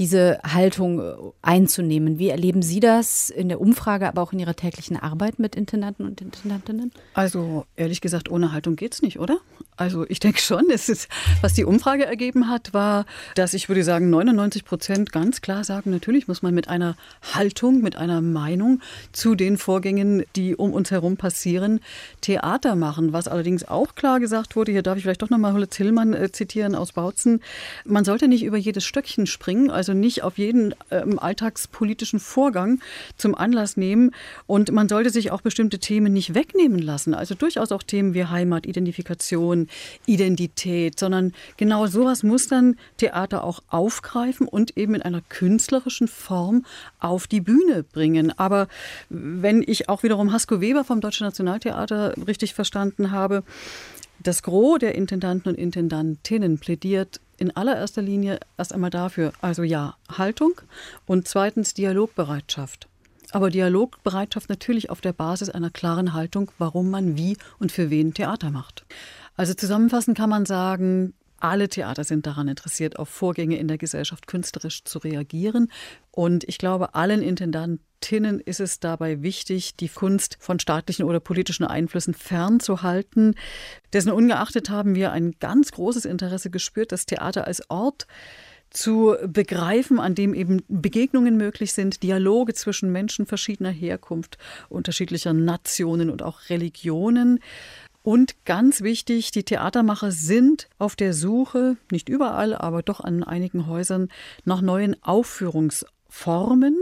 diese 0.00 0.40
Haltung 0.42 0.98
äh, 0.98 1.14
einzunehmen. 1.40 2.18
Wie 2.18 2.30
erleben 2.30 2.62
Sie 2.62 2.80
das 2.80 3.30
in 3.30 3.48
der 3.48 3.60
Umfrage, 3.60 4.08
aber 4.08 4.22
auch 4.22 4.32
in 4.32 4.40
Ihrer 4.40 4.56
täglichen 4.56 4.96
Arbeit 4.96 5.38
mit 5.38 5.54
Intendanten 5.54 6.04
und 6.04 6.20
Intendantinnen? 6.20 6.90
Also 7.14 7.64
ehrlich 7.76 8.00
gesagt, 8.00 8.28
ohne 8.28 8.50
Haltung 8.50 8.74
geht 8.74 8.94
es 8.94 9.02
nicht, 9.02 9.20
oder? 9.20 9.38
Also 9.80 10.06
ich 10.08 10.20
denke 10.20 10.40
schon, 10.40 10.68
ist 10.70 11.08
was 11.42 11.50
was 11.50 11.56
die 11.56 11.64
Umfrage 11.64 12.06
ergeben 12.06 12.48
hat, 12.48 12.72
war, 12.74 13.06
dass 13.34 13.54
ich 13.54 13.68
würde 13.68 13.82
sagen, 13.82 14.08
99 14.08 14.64
Prozent 14.64 15.10
ganz 15.10 15.40
klar 15.40 15.64
sagen, 15.64 15.90
natürlich 15.90 16.28
muss 16.28 16.42
man 16.42 16.54
mit 16.54 16.68
einer 16.68 16.96
Haltung, 17.34 17.80
mit 17.80 17.96
einer 17.96 18.20
Meinung 18.20 18.80
zu 19.10 19.34
den 19.34 19.58
Vorgängen, 19.58 20.22
die 20.36 20.54
um 20.54 20.72
uns 20.72 20.92
herum 20.92 21.16
passieren, 21.16 21.80
Theater 22.20 22.76
machen. 22.76 23.12
Was 23.12 23.26
allerdings 23.26 23.66
auch 23.66 23.96
klar 23.96 24.20
gesagt 24.20 24.54
wurde, 24.54 24.70
hier 24.70 24.84
darf 24.84 24.96
ich 24.96 25.02
vielleicht 25.02 25.22
doch 25.22 25.30
nochmal 25.30 25.52
Hulle 25.52 25.68
Zillmann 25.68 26.14
äh, 26.14 26.30
zitieren 26.30 26.76
aus 26.76 26.92
Bautzen, 26.92 27.40
man 27.84 28.04
sollte 28.04 28.28
nicht 28.28 28.44
über 28.44 28.56
jedes 28.56 28.84
Stöckchen 28.84 29.26
springen, 29.26 29.70
also 29.70 29.92
nicht 29.92 30.22
auf 30.22 30.38
jeden 30.38 30.72
ähm, 30.92 31.18
alltagspolitischen 31.18 32.20
Vorgang 32.20 32.78
zum 33.16 33.34
Anlass 33.34 33.76
nehmen 33.76 34.12
und 34.46 34.70
man 34.70 34.88
sollte 34.88 35.10
sich 35.10 35.32
auch 35.32 35.40
bestimmte 35.40 35.80
Themen 35.80 36.12
nicht 36.12 36.36
wegnehmen 36.36 36.78
lassen. 36.78 37.12
Also 37.12 37.34
durchaus 37.34 37.72
auch 37.72 37.82
Themen 37.82 38.14
wie 38.14 38.26
Heimat, 38.26 38.66
Identifikation, 38.66 39.66
Identität, 40.06 40.98
sondern 40.98 41.32
genau 41.56 41.86
sowas 41.86 42.22
muss 42.22 42.48
dann 42.48 42.76
Theater 42.96 43.44
auch 43.44 43.60
aufgreifen 43.68 44.48
und 44.48 44.76
eben 44.76 44.94
in 44.94 45.02
einer 45.02 45.22
künstlerischen 45.22 46.08
Form 46.08 46.64
auf 46.98 47.26
die 47.26 47.40
Bühne 47.40 47.82
bringen. 47.82 48.36
Aber 48.38 48.68
wenn 49.08 49.62
ich 49.66 49.88
auch 49.88 50.02
wiederum 50.02 50.32
Hasko 50.32 50.60
Weber 50.60 50.84
vom 50.84 51.00
Deutschen 51.00 51.26
Nationaltheater 51.26 52.14
richtig 52.26 52.54
verstanden 52.54 53.10
habe, 53.10 53.42
das 54.22 54.42
Gros 54.42 54.78
der 54.78 54.94
Intendanten 54.94 55.48
und 55.48 55.58
Intendantinnen 55.58 56.58
plädiert 56.58 57.20
in 57.38 57.56
allererster 57.56 58.02
Linie 58.02 58.38
erst 58.58 58.74
einmal 58.74 58.90
dafür, 58.90 59.32
also 59.40 59.62
ja, 59.62 59.96
Haltung 60.10 60.60
und 61.06 61.26
zweitens 61.26 61.72
Dialogbereitschaft. 61.72 62.86
Aber 63.32 63.50
Dialogbereitschaft 63.50 64.48
natürlich 64.48 64.90
auf 64.90 65.00
der 65.00 65.12
Basis 65.12 65.50
einer 65.50 65.70
klaren 65.70 66.12
Haltung, 66.12 66.50
warum 66.58 66.90
man 66.90 67.16
wie 67.16 67.36
und 67.58 67.72
für 67.72 67.88
wen 67.88 68.12
Theater 68.12 68.50
macht. 68.50 68.84
Also 69.40 69.54
zusammenfassend 69.54 70.18
kann 70.18 70.28
man 70.28 70.44
sagen, 70.44 71.14
alle 71.38 71.70
Theater 71.70 72.04
sind 72.04 72.26
daran 72.26 72.46
interessiert, 72.46 72.98
auf 72.98 73.08
Vorgänge 73.08 73.56
in 73.56 73.68
der 73.68 73.78
Gesellschaft 73.78 74.26
künstlerisch 74.26 74.84
zu 74.84 74.98
reagieren. 74.98 75.72
Und 76.10 76.44
ich 76.44 76.58
glaube, 76.58 76.94
allen 76.94 77.22
Intendantinnen 77.22 78.40
ist 78.40 78.60
es 78.60 78.80
dabei 78.80 79.22
wichtig, 79.22 79.76
die 79.76 79.88
Kunst 79.88 80.36
von 80.40 80.60
staatlichen 80.60 81.06
oder 81.06 81.20
politischen 81.20 81.64
Einflüssen 81.64 82.12
fernzuhalten. 82.12 83.34
Dessen 83.94 84.12
ungeachtet 84.12 84.68
haben 84.68 84.94
wir 84.94 85.10
ein 85.10 85.34
ganz 85.40 85.72
großes 85.72 86.04
Interesse 86.04 86.50
gespürt, 86.50 86.92
das 86.92 87.06
Theater 87.06 87.46
als 87.46 87.62
Ort 87.70 88.06
zu 88.68 89.16
begreifen, 89.26 89.98
an 89.98 90.14
dem 90.14 90.34
eben 90.34 90.62
Begegnungen 90.68 91.38
möglich 91.38 91.72
sind, 91.72 92.02
Dialoge 92.02 92.52
zwischen 92.52 92.92
Menschen 92.92 93.24
verschiedener 93.24 93.70
Herkunft, 93.70 94.36
unterschiedlicher 94.68 95.32
Nationen 95.32 96.10
und 96.10 96.22
auch 96.22 96.50
Religionen 96.50 97.40
Und 98.02 98.44
ganz 98.46 98.80
wichtig, 98.80 99.30
die 99.30 99.42
Theatermacher 99.42 100.10
sind 100.10 100.68
auf 100.78 100.96
der 100.96 101.12
Suche, 101.12 101.76
nicht 101.90 102.08
überall, 102.08 102.54
aber 102.54 102.82
doch 102.82 103.00
an 103.00 103.22
einigen 103.22 103.66
Häusern, 103.66 104.08
nach 104.44 104.62
neuen 104.62 105.02
Aufführungsformen, 105.02 106.76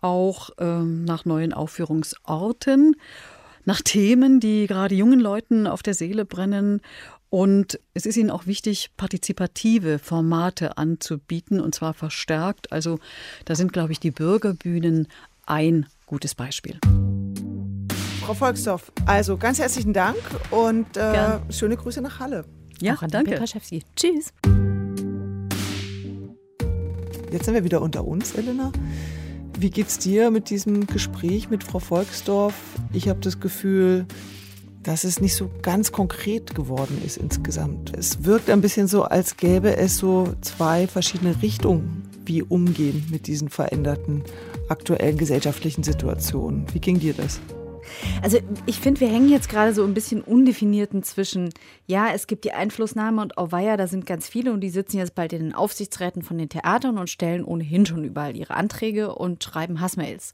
auch 0.00 0.50
äh, 0.58 0.82
nach 0.82 1.24
neuen 1.24 1.54
Aufführungsorten, 1.54 2.96
nach 3.64 3.80
Themen, 3.80 4.40
die 4.40 4.66
gerade 4.66 4.94
jungen 4.94 5.20
Leuten 5.20 5.66
auf 5.66 5.82
der 5.82 5.94
Seele 5.94 6.24
brennen. 6.24 6.80
Und 7.30 7.80
es 7.94 8.06
ist 8.06 8.16
ihnen 8.16 8.30
auch 8.30 8.46
wichtig, 8.46 8.90
partizipative 8.96 9.98
Formate 9.98 10.78
anzubieten, 10.78 11.60
und 11.60 11.74
zwar 11.74 11.94
verstärkt. 11.94 12.72
Also 12.72 12.98
da 13.44 13.54
sind, 13.54 13.72
glaube 13.72 13.92
ich, 13.92 14.00
die 14.00 14.10
Bürgerbühnen 14.10 15.08
ein 15.46 15.86
gutes 16.06 16.34
Beispiel. 16.34 16.78
Frau 18.28 18.34
Volksdorf, 18.34 18.92
also 19.06 19.38
ganz 19.38 19.58
herzlichen 19.58 19.94
Dank 19.94 20.18
und 20.50 20.98
äh, 20.98 21.38
schöne 21.48 21.78
Grüße 21.78 22.02
nach 22.02 22.20
Halle. 22.20 22.44
Ja, 22.78 22.92
Auch 22.96 23.00
an 23.00 23.08
danke. 23.08 23.30
Petraschewski. 23.30 23.84
Tschüss. 23.96 24.34
Jetzt 27.32 27.46
sind 27.46 27.54
wir 27.54 27.64
wieder 27.64 27.80
unter 27.80 28.06
uns, 28.06 28.34
Elena. 28.34 28.70
Wie 29.58 29.70
geht's 29.70 29.98
dir 29.98 30.30
mit 30.30 30.50
diesem 30.50 30.86
Gespräch 30.86 31.48
mit 31.48 31.64
Frau 31.64 31.78
Volksdorf? 31.78 32.52
Ich 32.92 33.08
habe 33.08 33.18
das 33.20 33.40
Gefühl, 33.40 34.04
dass 34.82 35.04
es 35.04 35.22
nicht 35.22 35.34
so 35.34 35.50
ganz 35.62 35.90
konkret 35.90 36.54
geworden 36.54 37.00
ist 37.02 37.16
insgesamt. 37.16 37.96
Es 37.96 38.24
wirkt 38.24 38.50
ein 38.50 38.60
bisschen 38.60 38.88
so, 38.88 39.04
als 39.04 39.38
gäbe 39.38 39.74
es 39.78 39.96
so 39.96 40.34
zwei 40.42 40.86
verschiedene 40.86 41.40
Richtungen, 41.40 42.02
wie 42.26 42.42
umgehen 42.42 43.06
mit 43.10 43.26
diesen 43.26 43.48
veränderten 43.48 44.22
aktuellen 44.68 45.16
gesellschaftlichen 45.16 45.82
Situationen. 45.82 46.66
Wie 46.74 46.80
ging 46.80 47.00
dir 47.00 47.14
das? 47.14 47.40
Also 48.22 48.38
ich 48.66 48.80
finde, 48.80 49.00
wir 49.00 49.08
hängen 49.08 49.28
jetzt 49.28 49.48
gerade 49.48 49.72
so 49.74 49.84
ein 49.84 49.94
bisschen 49.94 50.22
undefinierten 50.22 51.02
zwischen, 51.02 51.50
ja, 51.86 52.08
es 52.14 52.26
gibt 52.26 52.44
die 52.44 52.52
Einflussnahme 52.52 53.22
und 53.22 53.38
auweia, 53.38 53.76
da 53.76 53.86
sind 53.86 54.06
ganz 54.06 54.28
viele 54.28 54.52
und 54.52 54.60
die 54.60 54.70
sitzen 54.70 54.98
jetzt 54.98 55.14
bald 55.14 55.32
in 55.32 55.40
den 55.40 55.54
Aufsichtsräten 55.54 56.22
von 56.22 56.38
den 56.38 56.48
Theatern 56.48 56.98
und 56.98 57.10
stellen 57.10 57.44
ohnehin 57.44 57.86
schon 57.86 58.04
überall 58.04 58.36
ihre 58.36 58.54
Anträge 58.54 59.14
und 59.14 59.42
schreiben 59.42 59.80
Hassmails 59.80 60.32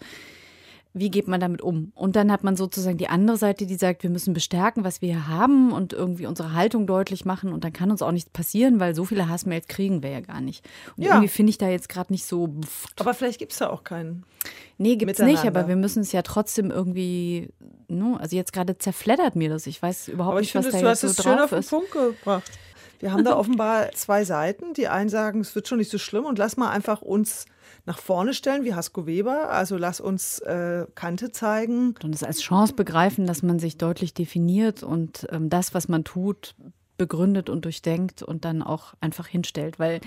wie 0.97 1.11
geht 1.11 1.27
man 1.27 1.41
damit 1.41 1.61
um? 1.61 1.91
Und 1.97 2.15
dann 2.15 2.31
hat 2.31 2.45
man 2.45 2.55
sozusagen 2.55 2.97
die 2.99 3.09
andere 3.09 3.37
Seite, 3.37 3.67
die 3.67 3.75
sagt, 3.75 4.05
wir 4.05 4.11
müssen 4.11 4.33
bestärken, 4.33 4.85
was 4.85 5.03
wir 5.03 5.09
hier 5.09 5.27
haben 5.27 5.73
und 5.73 5.93
irgendwie 5.93 6.27
unsere 6.27 6.53
Haltung 6.53 6.87
deutlich 6.87 7.25
machen 7.25 7.53
und 7.53 7.65
dann 7.65 7.73
kann 7.73 7.91
uns 7.91 8.01
auch 8.01 8.13
nichts 8.13 8.31
passieren, 8.31 8.79
weil 8.79 8.95
so 8.95 9.05
viele 9.05 9.29
Hassmails 9.29 9.67
kriegen 9.67 10.05
wir 10.05 10.11
ja 10.11 10.21
gar 10.21 10.41
nicht. 10.41 10.65
Und 10.97 11.03
ja. 11.03 11.11
irgendwie 11.11 11.29
finde 11.29 11.51
ich 11.51 11.59
da 11.59 11.69
jetzt 11.69 11.89
gerade 11.89 12.13
nicht 12.13 12.25
so. 12.25 12.47
Pft. 12.47 13.01
Aber 13.01 13.13
vielleicht 13.13 13.41
gibt 13.41 13.51
es 13.51 13.59
da 13.59 13.71
auch 13.71 13.83
keinen. 13.83 14.25
Nee, 14.79 14.95
gibt 14.95 15.19
es 15.19 15.19
nicht, 15.19 15.45
aber 15.45 15.67
wir 15.67 15.77
müssen 15.77 16.01
es 16.01 16.13
ja 16.13 16.23
trotzdem 16.23 16.71
irgendwie. 16.71 17.49
No, 17.89 18.17
also 18.17 18.37
jetzt 18.37 18.53
gerade 18.53 18.79
zerfleddert 18.79 19.35
mir 19.35 19.49
das. 19.49 19.67
Ich 19.67 19.83
weiß 19.83 20.09
überhaupt 20.09 20.33
aber 20.33 20.41
nicht, 20.41 20.55
was 20.55 20.67
finde, 20.67 20.81
da 20.81 20.91
jetzt 20.91 21.01
so 21.01 21.09
drauf 21.09 21.19
ist. 21.19 21.25
Du 21.25 21.57
hast 21.57 21.63
es 21.63 21.71
schön 21.71 21.81
auf 21.81 21.91
den 21.91 21.99
Punkt 22.05 22.19
gebracht. 22.19 22.51
Wir 23.01 23.13
haben 23.13 23.25
da 23.25 23.37
offenbar 23.39 23.93
zwei 23.93 24.25
Seiten. 24.25 24.75
Die 24.75 24.89
einen 24.89 25.09
sagen, 25.09 25.41
es 25.41 25.55
wird 25.55 25.69
schon 25.69 25.79
nicht 25.79 25.91
so 25.91 25.99
schlimm 25.99 26.25
und 26.25 26.39
lass 26.39 26.57
mal 26.57 26.71
einfach 26.71 27.03
uns 27.03 27.47
nach 27.87 27.99
vorne 27.99 28.35
stellen, 28.35 28.65
wie 28.65 28.75
Hasko 28.75 29.07
Weber. 29.07 29.51
Also 29.51 29.77
lass 29.77 30.01
uns 30.01 30.39
äh, 30.41 30.87
Kante 30.95 31.33
zeigen. 31.33 31.95
Und 32.03 32.15
es 32.15 32.23
als 32.23 32.41
Chance 32.41 32.75
begreifen, 32.75 33.27
dass 33.27 33.43
man 33.43 33.59
sich 33.59 33.77
deutlich 33.77 34.15
definiert 34.15 34.83
und 34.83 35.27
ähm, 35.31 35.51
das, 35.51 35.75
was 35.75 35.89
man 35.89 36.05
tut, 36.05 36.55
begründet 36.97 37.51
und 37.51 37.65
durchdenkt 37.65 38.23
und 38.23 38.45
dann 38.45 38.63
auch 38.63 38.95
einfach 39.01 39.27
hinstellt. 39.27 39.79
Weil 39.79 40.01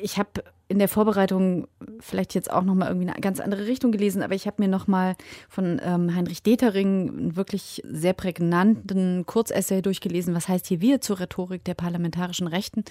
ich 0.00 0.18
habe 0.18 0.42
in 0.68 0.78
der 0.78 0.88
Vorbereitung 0.88 1.66
vielleicht 1.98 2.34
jetzt 2.34 2.50
auch 2.50 2.62
nochmal 2.62 2.88
irgendwie 2.88 3.08
eine 3.08 3.20
ganz 3.20 3.40
andere 3.40 3.66
Richtung 3.66 3.90
gelesen, 3.90 4.22
aber 4.22 4.34
ich 4.34 4.46
habe 4.46 4.62
mir 4.62 4.68
nochmal 4.68 5.16
von 5.48 5.80
ähm, 5.82 6.14
Heinrich 6.14 6.42
Detering 6.42 7.08
einen 7.08 7.36
wirklich 7.36 7.82
sehr 7.86 8.12
prägnanten 8.12 9.24
Kurzessay 9.24 9.80
durchgelesen, 9.80 10.34
was 10.34 10.46
heißt 10.46 10.66
hier 10.66 10.82
wir 10.82 11.00
zur 11.00 11.20
Rhetorik 11.20 11.64
der 11.64 11.72
parlamentarischen 11.72 12.46
Rechten, 12.46 12.84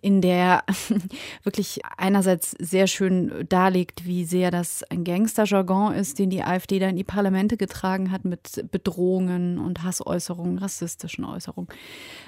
in 0.00 0.20
der 0.20 0.64
wirklich 1.44 1.80
einerseits 1.96 2.56
sehr 2.58 2.88
schön 2.88 3.46
darlegt, 3.48 4.04
wie 4.04 4.24
sehr 4.24 4.50
das 4.50 4.82
ein 4.90 5.04
Gangsterjargon 5.04 5.94
ist, 5.94 6.18
den 6.18 6.28
die 6.28 6.42
AfD 6.42 6.80
da 6.80 6.88
in 6.88 6.96
die 6.96 7.04
Parlamente 7.04 7.56
getragen 7.56 8.10
hat 8.10 8.24
mit 8.24 8.64
Bedrohungen 8.72 9.60
und 9.60 9.84
Hassäußerungen, 9.84 10.58
rassistischen 10.58 11.24
Äußerungen, 11.24 11.68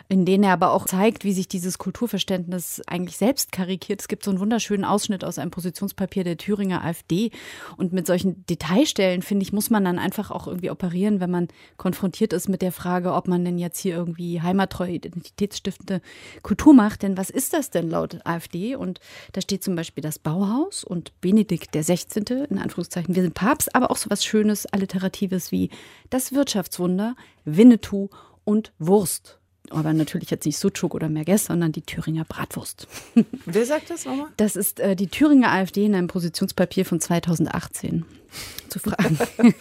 in 0.09 0.25
denen 0.25 0.45
er 0.45 0.53
aber 0.53 0.73
auch 0.73 0.87
zeigt, 0.87 1.25
wie 1.25 1.33
sich 1.33 1.49
dieses 1.49 1.79
Kulturverständnis 1.79 2.81
eigentlich 2.87 3.17
selbst 3.17 3.51
karikiert. 3.51 4.01
Es 4.01 4.09
gibt 4.09 4.23
so 4.23 4.31
einen 4.31 4.39
wunderschönen 4.39 4.84
einen 4.85 4.93
Ausschnitt 4.93 5.25
aus 5.25 5.39
einem 5.39 5.51
Positionspapier 5.51 6.25
der 6.25 6.37
Thüringer 6.37 6.85
AfD. 6.85 7.31
Und 7.77 7.93
mit 7.93 8.07
solchen 8.07 8.45
Detailstellen, 8.47 9.23
finde 9.23 9.45
ich, 9.45 9.53
muss 9.53 9.71
man 9.71 9.85
dann 9.85 9.99
einfach 9.99 10.31
auch 10.31 10.47
irgendwie 10.47 10.71
operieren, 10.71 11.21
wenn 11.21 11.31
man 11.31 11.49
konfrontiert 11.77 12.33
ist 12.33 12.49
mit 12.49 12.63
der 12.63 12.73
Frage, 12.73 13.13
ob 13.13 13.29
man 13.29 13.45
denn 13.45 13.59
jetzt 13.59 13.79
hier 13.79 13.95
irgendwie 13.95 14.43
heimattreue, 14.43 14.93
identitätsstiftende 14.93 16.01
Kultur 16.43 16.75
macht. 16.75 17.03
Denn 17.03 17.17
was 17.17 17.31
ist 17.31 17.53
das 17.53 17.71
denn 17.71 17.89
laut 17.89 18.19
AfD? 18.25 18.77
Und 18.77 19.01
da 19.33 19.41
steht 19.41 19.65
zum 19.65 19.75
Beispiel 19.75 20.03
das 20.03 20.19
Bauhaus 20.19 20.85
und 20.85 21.19
Benedikt 21.21 21.75
der 21.75 21.83
16. 21.83 22.25
in 22.51 22.59
Anführungszeichen, 22.59 23.15
wir 23.15 23.23
sind 23.23 23.35
Papst, 23.35 23.75
aber 23.75 23.91
auch 23.91 23.97
so 23.97 24.11
was 24.11 24.25
Schönes, 24.25 24.67
Alliteratives 24.67 25.51
wie 25.53 25.71
das 26.11 26.33
Wirtschaftswunder, 26.33 27.17
Winnetou 27.45 28.09
und 28.45 28.73
Wurst 28.79 29.39
aber 29.75 29.93
natürlich 29.93 30.31
jetzt 30.31 30.47
nicht 30.47 30.59
Sucuk 30.59 30.95
oder 30.95 31.09
Merges, 31.09 31.47
sondern 31.47 31.73
die 31.73 31.83
Thüringer 31.83 32.25
Bratwurst. 32.25 32.87
Wer 33.47 33.67
sagt 33.67 33.91
das 33.91 34.05
nochmal? 34.05 34.29
Das 34.37 34.57
ist 34.57 34.81
äh, 34.81 34.97
die 34.97 35.09
Thüringer 35.09 35.51
AfD 35.51 35.85
in 35.85 35.95
einem 35.95 36.09
Positionspapier 36.09 36.85
von 36.85 37.01
2018 37.01 38.05
zu 38.69 38.79
fragen. 38.79 39.19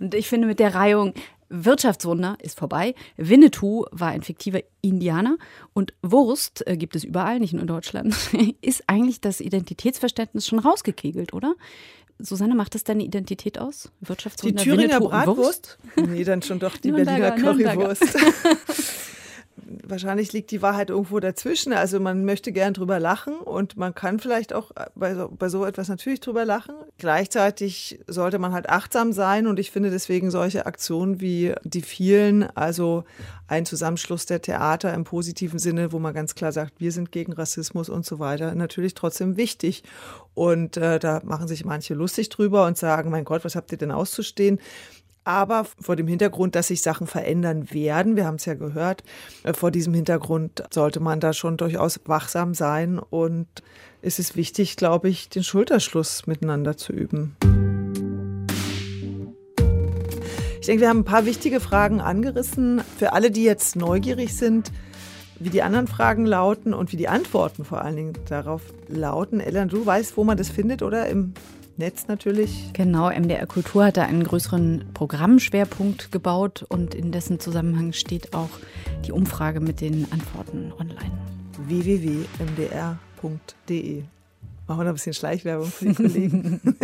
Und 0.00 0.14
ich 0.14 0.28
finde 0.28 0.46
mit 0.46 0.58
der 0.58 0.74
Reihung 0.74 1.14
Wirtschaftswunder 1.54 2.38
ist 2.40 2.58
vorbei. 2.58 2.94
Winnetou 3.18 3.84
war 3.90 4.08
ein 4.08 4.22
fiktiver 4.22 4.60
Indianer 4.80 5.36
und 5.74 5.92
Wurst 6.00 6.66
äh, 6.66 6.78
gibt 6.78 6.96
es 6.96 7.04
überall, 7.04 7.40
nicht 7.40 7.52
nur 7.52 7.60
in 7.60 7.68
Deutschland, 7.68 8.16
ist 8.62 8.84
eigentlich 8.86 9.20
das 9.20 9.40
Identitätsverständnis 9.40 10.46
schon 10.46 10.60
rausgekegelt, 10.60 11.34
oder? 11.34 11.54
Susanne, 12.18 12.54
macht 12.54 12.74
das 12.74 12.84
deine 12.84 13.02
Identität 13.04 13.58
aus? 13.58 13.90
Wirtschaftswunder, 14.00 14.62
Die 14.62 14.64
Thüringer 14.64 15.00
Winnetou 15.00 15.08
Bratwurst? 15.08 15.78
Nee, 15.96 16.24
dann 16.24 16.42
schon 16.42 16.58
doch 16.58 16.76
die 16.76 16.92
Berliner 16.92 17.32
Currywurst. 17.32 18.16
Wahrscheinlich 19.56 20.32
liegt 20.32 20.50
die 20.50 20.62
Wahrheit 20.62 20.90
irgendwo 20.90 21.20
dazwischen. 21.20 21.72
Also 21.72 22.00
man 22.00 22.24
möchte 22.24 22.52
gern 22.52 22.74
drüber 22.74 22.98
lachen 22.98 23.34
und 23.34 23.76
man 23.76 23.94
kann 23.94 24.18
vielleicht 24.18 24.52
auch 24.52 24.70
bei 24.94 25.14
so, 25.14 25.28
bei 25.28 25.48
so 25.48 25.64
etwas 25.64 25.88
natürlich 25.88 26.20
drüber 26.20 26.44
lachen. 26.44 26.74
Gleichzeitig 26.98 28.00
sollte 28.06 28.38
man 28.38 28.52
halt 28.52 28.68
achtsam 28.68 29.12
sein 29.12 29.46
und 29.46 29.58
ich 29.58 29.70
finde 29.70 29.90
deswegen 29.90 30.30
solche 30.30 30.66
Aktionen 30.66 31.20
wie 31.20 31.54
die 31.64 31.82
vielen, 31.82 32.44
also 32.56 33.04
ein 33.46 33.66
Zusammenschluss 33.66 34.26
der 34.26 34.40
Theater 34.40 34.94
im 34.94 35.04
positiven 35.04 35.58
Sinne, 35.58 35.92
wo 35.92 35.98
man 35.98 36.14
ganz 36.14 36.34
klar 36.34 36.52
sagt, 36.52 36.74
wir 36.78 36.92
sind 36.92 37.12
gegen 37.12 37.32
Rassismus 37.32 37.88
und 37.88 38.06
so 38.06 38.18
weiter, 38.18 38.54
natürlich 38.54 38.94
trotzdem 38.94 39.36
wichtig. 39.36 39.82
Und 40.34 40.78
äh, 40.78 40.98
da 40.98 41.20
machen 41.24 41.48
sich 41.48 41.64
manche 41.64 41.94
lustig 41.94 42.30
drüber 42.30 42.66
und 42.66 42.78
sagen, 42.78 43.10
mein 43.10 43.24
Gott, 43.24 43.44
was 43.44 43.54
habt 43.54 43.70
ihr 43.72 43.78
denn 43.78 43.90
auszustehen? 43.90 44.58
Aber 45.24 45.66
vor 45.80 45.94
dem 45.94 46.08
Hintergrund, 46.08 46.56
dass 46.56 46.68
sich 46.68 46.82
Sachen 46.82 47.06
verändern 47.06 47.72
werden, 47.72 48.16
wir 48.16 48.26
haben 48.26 48.36
es 48.36 48.44
ja 48.44 48.54
gehört, 48.54 49.04
äh, 49.44 49.52
vor 49.52 49.70
diesem 49.70 49.94
Hintergrund 49.94 50.64
sollte 50.70 50.98
man 50.98 51.20
da 51.20 51.32
schon 51.32 51.56
durchaus 51.56 52.00
wachsam 52.06 52.54
sein. 52.54 52.98
Und 52.98 53.46
es 54.00 54.18
ist 54.18 54.34
wichtig, 54.34 54.76
glaube 54.76 55.08
ich, 55.08 55.28
den 55.28 55.44
Schulterschluss 55.44 56.26
miteinander 56.26 56.76
zu 56.76 56.92
üben. 56.92 57.36
Ich 60.60 60.66
denke, 60.66 60.82
wir 60.82 60.88
haben 60.88 61.00
ein 61.00 61.04
paar 61.04 61.26
wichtige 61.26 61.60
Fragen 61.60 62.00
angerissen. 62.00 62.82
Für 62.96 63.12
alle, 63.12 63.30
die 63.30 63.44
jetzt 63.44 63.76
neugierig 63.76 64.36
sind, 64.36 64.72
wie 65.38 65.50
die 65.50 65.62
anderen 65.62 65.86
Fragen 65.86 66.26
lauten 66.26 66.74
und 66.74 66.92
wie 66.92 66.96
die 66.96 67.08
Antworten 67.08 67.64
vor 67.64 67.82
allen 67.82 67.96
Dingen 67.96 68.12
darauf 68.28 68.62
lauten. 68.88 69.40
Ellen, 69.40 69.68
du 69.68 69.84
weißt, 69.84 70.16
wo 70.16 70.24
man 70.24 70.36
das 70.36 70.50
findet, 70.50 70.82
oder? 70.82 71.08
Im 71.08 71.34
Netz 71.82 72.06
natürlich. 72.06 72.70
Genau, 72.74 73.10
MDR 73.10 73.46
Kultur 73.46 73.86
hat 73.86 73.96
da 73.96 74.02
einen 74.02 74.22
größeren 74.22 74.90
Programmschwerpunkt 74.94 76.12
gebaut 76.12 76.64
und 76.68 76.94
in 76.94 77.10
dessen 77.10 77.40
Zusammenhang 77.40 77.92
steht 77.92 78.34
auch 78.34 78.50
die 79.04 79.10
Umfrage 79.10 79.58
mit 79.58 79.80
den 79.80 80.06
Antworten 80.12 80.72
online. 80.78 81.10
www.mdr.de. 81.66 82.22
Machen 84.68 84.78
wir 84.78 84.84
noch 84.84 84.90
ein 84.90 84.94
bisschen 84.94 85.12
Schleichwerbung 85.12 85.66
für 85.66 85.86
die 85.86 85.94
Kollegen. 85.94 86.60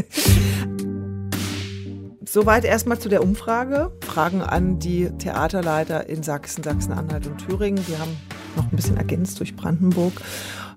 Soweit 2.25 2.65
erstmal 2.65 2.99
zu 2.99 3.09
der 3.09 3.23
Umfrage. 3.23 3.93
Fragen 4.05 4.43
an 4.43 4.81
die 4.81 5.11
Theaterleiter 5.17 6.09
in 6.09 6.25
Sachsen, 6.25 6.65
Sachsen-Anhalt 6.65 7.29
und 7.29 7.39
Thüringen. 7.39 7.87
Wir 7.87 8.01
haben 8.01 8.17
noch 8.57 8.65
ein 8.65 8.75
bisschen 8.75 8.97
ergänzt 8.97 9.39
durch 9.39 9.55
Brandenburg. 9.55 10.15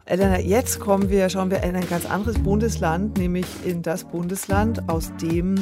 Elena, 0.05 0.39
jetzt 0.39 0.79
kommen 0.79 1.09
wir, 1.09 1.29
schauen 1.29 1.51
wir 1.51 1.63
in 1.63 1.75
ein 1.75 1.87
ganz 1.87 2.05
anderes 2.05 2.39
Bundesland, 2.39 3.17
nämlich 3.17 3.45
in 3.63 3.81
das 3.81 4.03
Bundesland, 4.03 4.89
aus 4.89 5.11
dem 5.21 5.55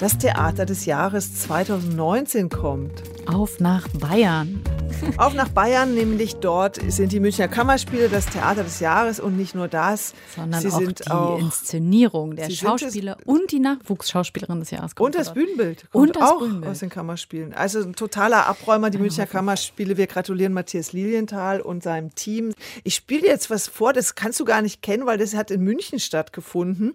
das 0.00 0.18
Theater 0.18 0.64
des 0.66 0.86
Jahres 0.86 1.34
2019 1.42 2.48
kommt. 2.48 3.02
Auf 3.26 3.60
nach 3.60 3.88
Bayern. 3.88 4.60
Auf 5.16 5.34
nach 5.34 5.48
Bayern, 5.48 5.94
nämlich 5.94 6.36
dort 6.36 6.80
sind 6.88 7.12
die 7.12 7.20
Münchner 7.20 7.48
Kammerspiele 7.48 8.08
das 8.08 8.26
Theater 8.26 8.64
des 8.64 8.80
Jahres 8.80 9.20
und 9.20 9.36
nicht 9.36 9.54
nur 9.54 9.68
das, 9.68 10.14
sondern 10.34 10.60
sie 10.62 10.68
auch 10.68 10.80
die 10.80 11.10
auch 11.10 11.38
Inszenierung 11.38 12.36
der 12.36 12.46
sind 12.46 12.54
es- 12.54 12.58
Schauspieler 12.60 13.16
und 13.24 13.50
die 13.52 13.60
Nachwuchsschauspielerin 13.60 14.60
des 14.60 14.70
Jahres. 14.70 14.92
und 14.98 15.14
das. 15.14 15.32
Bühnenbild 15.34 15.90
kommt 15.90 16.08
Und 16.08 16.16
das 16.16 16.22
auch 16.22 16.38
Bühnenbild. 16.40 16.70
aus 16.72 16.78
den 16.80 16.88
Kammerspielen. 16.90 17.54
Also 17.54 17.80
ein 17.80 17.94
totaler 17.94 18.46
Abräumer, 18.46 18.90
die 18.90 18.98
Münchner 18.98 19.26
Kammerspiele. 19.26 19.96
Wir 19.96 20.06
gratulieren 20.06 20.52
Matthias 20.52 20.92
Lilienthal 20.92 21.60
und 21.60 21.82
seinem 21.82 22.14
Team. 22.14 22.52
Ich 22.82 22.94
spiele 22.94 23.26
jetzt 23.26 23.50
was 23.50 23.68
vor, 23.68 23.92
das 23.92 24.14
kannst 24.14 24.40
du 24.40 24.44
gar 24.44 24.62
nicht 24.62 24.82
kennen, 24.82 25.06
weil 25.06 25.18
das 25.18 25.34
hat 25.34 25.50
in 25.50 25.62
München 25.62 25.98
stattgefunden. 26.00 26.94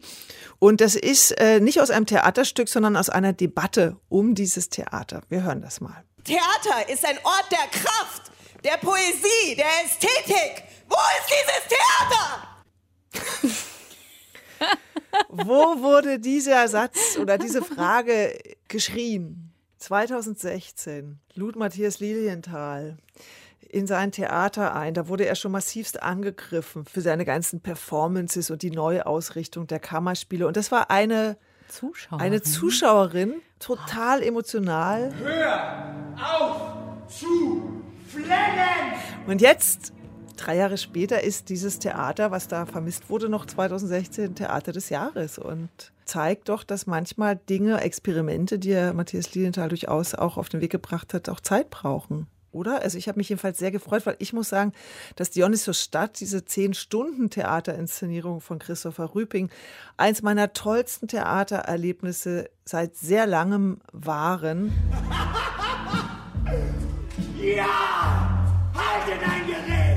Und 0.60 0.82
das 0.82 0.96
ist 0.96 1.32
äh, 1.40 1.60
nicht 1.60 1.80
aus 1.82 1.90
einem 1.90 2.06
Theaterstück, 2.06 2.70
sondern 2.70 2.96
aus 2.96 3.10
einer 3.10 3.34
Debatte 3.34 3.98
um 4.10 4.36
dieses 4.36 4.70
Theater. 4.70 5.22
Wir 5.30 5.44
hören 5.44 5.62
das 5.62 5.80
mal. 5.82 6.04
Theater 6.24 6.90
ist 6.90 7.06
ein 7.06 7.18
Ort 7.24 7.52
der 7.52 7.68
Kraft, 7.80 8.32
der 8.64 8.78
Poesie, 8.78 9.56
der 9.56 9.66
Ästhetik. 9.86 10.64
Wo 10.88 10.96
ist 11.18 11.30
dieses 11.30 11.68
Theater? 11.70 12.48
Wo 15.30 15.82
wurde 15.82 16.20
dieser 16.20 16.68
Satz 16.68 17.18
oder 17.18 17.38
diese 17.38 17.64
Frage 17.64 18.38
geschrien? 18.68 19.54
2016 19.78 21.20
lud 21.36 21.56
Matthias 21.56 22.00
Lilienthal 22.00 22.98
in 23.70 23.88
sein 23.88 24.12
Theater 24.12 24.76
ein. 24.76 24.94
Da 24.94 25.08
wurde 25.08 25.26
er 25.26 25.36
schon 25.36 25.52
massivst 25.52 26.02
angegriffen 26.02 26.86
für 26.86 27.02
seine 27.02 27.24
ganzen 27.24 27.62
Performances 27.62 28.50
und 28.50 28.62
die 28.62 28.72
neue 28.72 29.06
Ausrichtung 29.06 29.68
der 29.68 29.80
Kammerspiele. 29.80 30.48
Und 30.48 30.58
das 30.58 30.72
war 30.72 30.90
eine, 30.92 31.38
Zuschauer. 31.70 32.20
eine 32.20 32.42
Zuschauerin, 32.42 33.42
total 33.60 34.22
emotional. 34.22 35.14
Und 39.28 39.42
jetzt, 39.42 39.94
drei 40.36 40.56
Jahre 40.58 40.78
später, 40.78 41.24
ist 41.24 41.50
dieses 41.50 41.80
Theater, 41.80 42.32
was 42.32 42.48
da 42.48 42.66
vermisst 42.66 43.10
wurde, 43.10 43.30
noch 43.30 43.46
2016 43.46 44.36
Theater 44.36 44.72
des 44.72 44.90
Jahres 44.90 45.38
und 45.38 45.70
zeigt 46.06 46.50
doch, 46.50 46.64
dass 46.64 46.88
manchmal 46.88 47.36
Dinge, 47.36 47.82
Experimente, 47.82 48.60
die 48.60 48.70
ja 48.70 48.94
Matthias 48.94 49.34
Lilienthal 49.34 49.70
durchaus 49.70 50.16
auch 50.16 50.38
auf 50.38 50.50
den 50.50 50.62
Weg 50.62 50.72
gebracht 50.72 51.14
hat, 51.14 51.30
auch 51.30 51.40
Zeit 51.40 51.70
brauchen. 51.70 52.28
Oder? 52.52 52.82
Also 52.82 52.98
ich 52.98 53.08
habe 53.08 53.18
mich 53.18 53.30
jedenfalls 53.30 53.58
sehr 53.58 53.72
gefreut, 53.72 54.06
weil 54.06 54.16
ich 54.20 54.34
muss 54.34 54.50
sagen, 54.50 54.74
dass 55.16 55.30
Dionysos 55.30 55.82
Stadt, 55.82 56.20
diese 56.20 56.46
zehn 56.46 56.74
Stunden 56.74 57.30
Theaterinszenierung 57.30 58.42
von 58.42 58.60
Christopher 58.60 59.14
Rüping, 59.16 59.50
eins 59.98 60.22
meiner 60.22 60.54
tollsten 60.54 61.08
Theatererlebnisse 61.08 62.50
seit 62.66 62.96
sehr 62.96 63.28
langem 63.28 63.80
waren. 63.92 64.72
Ja! 67.42 67.66
Haltet 68.76 69.24
ein 69.24 69.48
Gericht! 69.48 69.89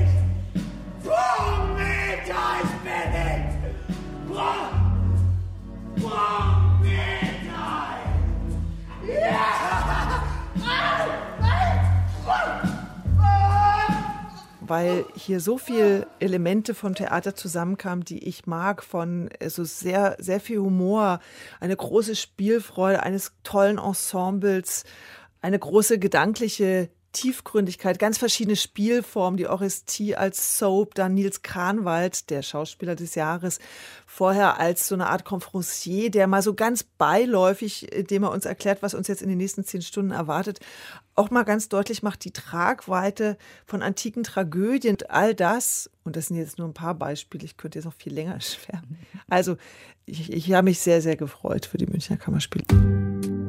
Weil 14.67 15.05
hier 15.15 15.39
so 15.39 15.57
viel 15.57 16.07
Elemente 16.19 16.73
vom 16.73 16.95
Theater 16.95 17.35
zusammenkamen, 17.35 18.05
die 18.05 18.27
ich 18.27 18.45
mag, 18.45 18.83
von 18.83 19.29
äh, 19.39 19.49
so 19.49 19.63
sehr, 19.63 20.15
sehr 20.19 20.39
viel 20.39 20.59
Humor, 20.59 21.19
eine 21.59 21.75
große 21.75 22.15
Spielfreude 22.15 23.03
eines 23.03 23.33
tollen 23.43 23.77
Ensembles, 23.77 24.83
eine 25.41 25.59
große 25.59 25.99
gedankliche 25.99 26.89
Tiefgründigkeit, 27.13 27.99
ganz 27.99 28.17
verschiedene 28.17 28.55
Spielformen, 28.55 29.37
die 29.37 29.47
Orestie 29.47 30.15
als 30.15 30.57
Soap, 30.57 30.95
dann 30.95 31.13
Nils 31.13 31.43
Kranwald, 31.43 32.29
der 32.31 32.41
Schauspieler 32.41 32.95
des 32.95 33.15
Jahres, 33.15 33.59
vorher 34.07 34.59
als 34.59 34.87
so 34.87 34.95
eine 34.95 35.07
Art 35.07 35.23
Confrancier, 35.23 36.09
der 36.09 36.27
mal 36.27 36.41
so 36.41 36.55
ganz 36.55 36.83
beiläufig, 36.83 37.91
indem 37.93 38.23
er 38.23 38.31
uns 38.31 38.45
erklärt, 38.45 38.81
was 38.81 38.95
uns 38.95 39.07
jetzt 39.07 39.21
in 39.21 39.29
den 39.29 39.37
nächsten 39.37 39.63
zehn 39.63 39.83
Stunden 39.83 40.11
erwartet, 40.11 40.59
auch 41.15 41.29
mal 41.29 41.43
ganz 41.43 41.69
deutlich 41.69 42.03
macht, 42.03 42.25
die 42.25 42.31
Tragweite 42.31 43.37
von 43.65 43.81
antiken 43.81 44.23
Tragödien, 44.23 44.97
all 45.09 45.35
das, 45.35 45.89
und 46.03 46.15
das 46.15 46.27
sind 46.27 46.37
jetzt 46.37 46.57
nur 46.57 46.67
ein 46.67 46.73
paar 46.73 46.95
Beispiele, 46.95 47.45
ich 47.45 47.57
könnte 47.57 47.79
jetzt 47.79 47.85
noch 47.85 47.93
viel 47.93 48.13
länger 48.13 48.39
schwärmen. 48.41 48.97
Also, 49.29 49.57
ich, 50.05 50.31
ich 50.33 50.51
habe 50.53 50.65
mich 50.65 50.79
sehr, 50.79 51.01
sehr 51.01 51.15
gefreut 51.15 51.65
für 51.65 51.77
die 51.77 51.85
Münchner 51.85 52.17
Kammerspiele. 52.17 52.65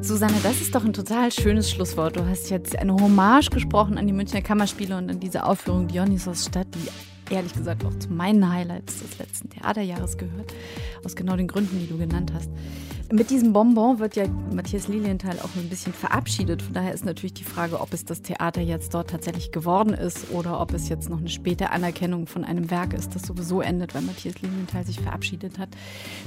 Susanne, 0.01 0.37
das 0.43 0.61
ist 0.61 0.73
doch 0.75 0.85
ein 0.85 0.93
total 0.93 1.31
schönes 1.31 1.71
Schlusswort. 1.71 2.15
Du 2.15 2.25
hast 2.25 2.49
jetzt 2.49 2.77
eine 2.77 2.93
Hommage 2.93 3.49
gesprochen 3.49 3.97
an 3.97 4.05
die 4.05 4.13
Münchner 4.13 4.41
Kammerspiele 4.41 4.95
und 4.95 5.09
an 5.09 5.19
diese 5.19 5.43
Aufführung 5.43 5.87
Dionysos 5.87 6.45
Stadt, 6.45 6.67
die 6.75 7.33
ehrlich 7.33 7.53
gesagt 7.53 7.83
auch 7.83 7.97
zu 7.97 8.09
meinen 8.09 8.47
Highlights 8.51 8.99
des 8.99 9.17
letzten 9.17 9.49
Theaterjahres 9.49 10.17
gehört. 10.17 10.53
Aus 11.03 11.15
genau 11.15 11.35
den 11.35 11.47
Gründen, 11.47 11.79
die 11.79 11.87
du 11.87 11.97
genannt 11.97 12.31
hast. 12.33 12.51
Mit 13.11 13.29
diesem 13.29 13.53
Bonbon 13.53 13.99
wird 13.99 14.15
ja 14.15 14.25
Matthias 14.51 14.87
Lilienthal 14.87 15.39
auch 15.39 15.55
ein 15.55 15.69
bisschen 15.69 15.93
verabschiedet. 15.93 16.63
Von 16.63 16.73
daher 16.73 16.91
ist 16.91 17.05
natürlich 17.05 17.35
die 17.35 17.43
Frage, 17.43 17.79
ob 17.79 17.93
es 17.93 18.03
das 18.03 18.23
Theater 18.23 18.61
jetzt 18.61 18.95
dort 18.95 19.11
tatsächlich 19.11 19.51
geworden 19.51 19.93
ist 19.93 20.31
oder 20.31 20.59
ob 20.59 20.73
es 20.73 20.89
jetzt 20.89 21.09
noch 21.09 21.19
eine 21.19 21.29
späte 21.29 21.69
Anerkennung 21.69 22.25
von 22.25 22.43
einem 22.43 22.71
Werk 22.71 22.93
ist, 22.93 23.13
das 23.13 23.21
sowieso 23.21 23.61
endet, 23.61 23.93
weil 23.93 24.01
Matthias 24.01 24.41
Lilienthal 24.41 24.85
sich 24.85 24.99
verabschiedet 24.99 25.59
hat. 25.59 25.69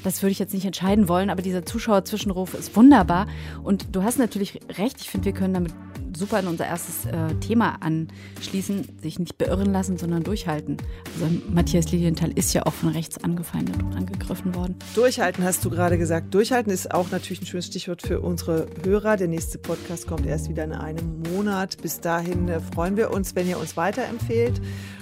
Das 0.04 0.22
würde 0.22 0.30
ich 0.30 0.38
jetzt 0.38 0.54
nicht 0.54 0.66
entscheiden 0.66 1.08
wollen, 1.08 1.30
aber 1.30 1.42
dieser 1.42 1.66
Zuschauerzwischenruf 1.66 2.54
ist 2.54 2.76
wunderbar. 2.76 3.26
Und 3.64 3.96
du 3.96 4.04
hast 4.04 4.18
natürlich 4.18 4.60
recht, 4.78 5.00
ich 5.00 5.10
finde, 5.10 5.26
wir 5.26 5.32
können 5.32 5.54
damit 5.54 5.74
super 6.16 6.40
in 6.40 6.46
unser 6.46 6.66
erstes 6.66 7.06
äh, 7.06 7.34
Thema 7.40 7.78
anschließen, 7.80 8.86
sich 9.00 9.18
nicht 9.18 9.38
beirren 9.38 9.72
lassen, 9.72 9.98
sondern 9.98 10.24
durchhalten. 10.24 10.76
Also 11.14 11.34
Matthias 11.48 11.90
Lilienthal 11.92 12.30
ist 12.32 12.52
ja 12.54 12.66
auch 12.66 12.72
von 12.72 12.90
rechts 12.90 13.22
angefeindet 13.22 13.82
und 13.82 13.96
angegriffen 13.96 14.54
worden. 14.54 14.76
Durchhalten 14.94 15.44
hast 15.44 15.64
du 15.64 15.70
gerade 15.70 15.98
gesagt. 15.98 16.34
Durchhalten 16.34 16.67
ist 16.70 16.92
auch 16.92 17.10
natürlich 17.10 17.42
ein 17.42 17.46
schönes 17.46 17.66
Stichwort 17.66 18.02
für 18.02 18.20
unsere 18.20 18.66
Hörer. 18.84 19.16
Der 19.16 19.28
nächste 19.28 19.58
Podcast 19.58 20.06
kommt 20.06 20.26
erst 20.26 20.48
wieder 20.48 20.64
in 20.64 20.72
einem 20.72 21.22
Monat. 21.32 21.76
Bis 21.82 22.00
dahin 22.00 22.48
äh, 22.48 22.60
freuen 22.60 22.96
wir 22.96 23.10
uns, 23.10 23.34
wenn 23.34 23.48
ihr 23.48 23.58
uns 23.58 23.76
weiterempfehlt. 23.76 24.60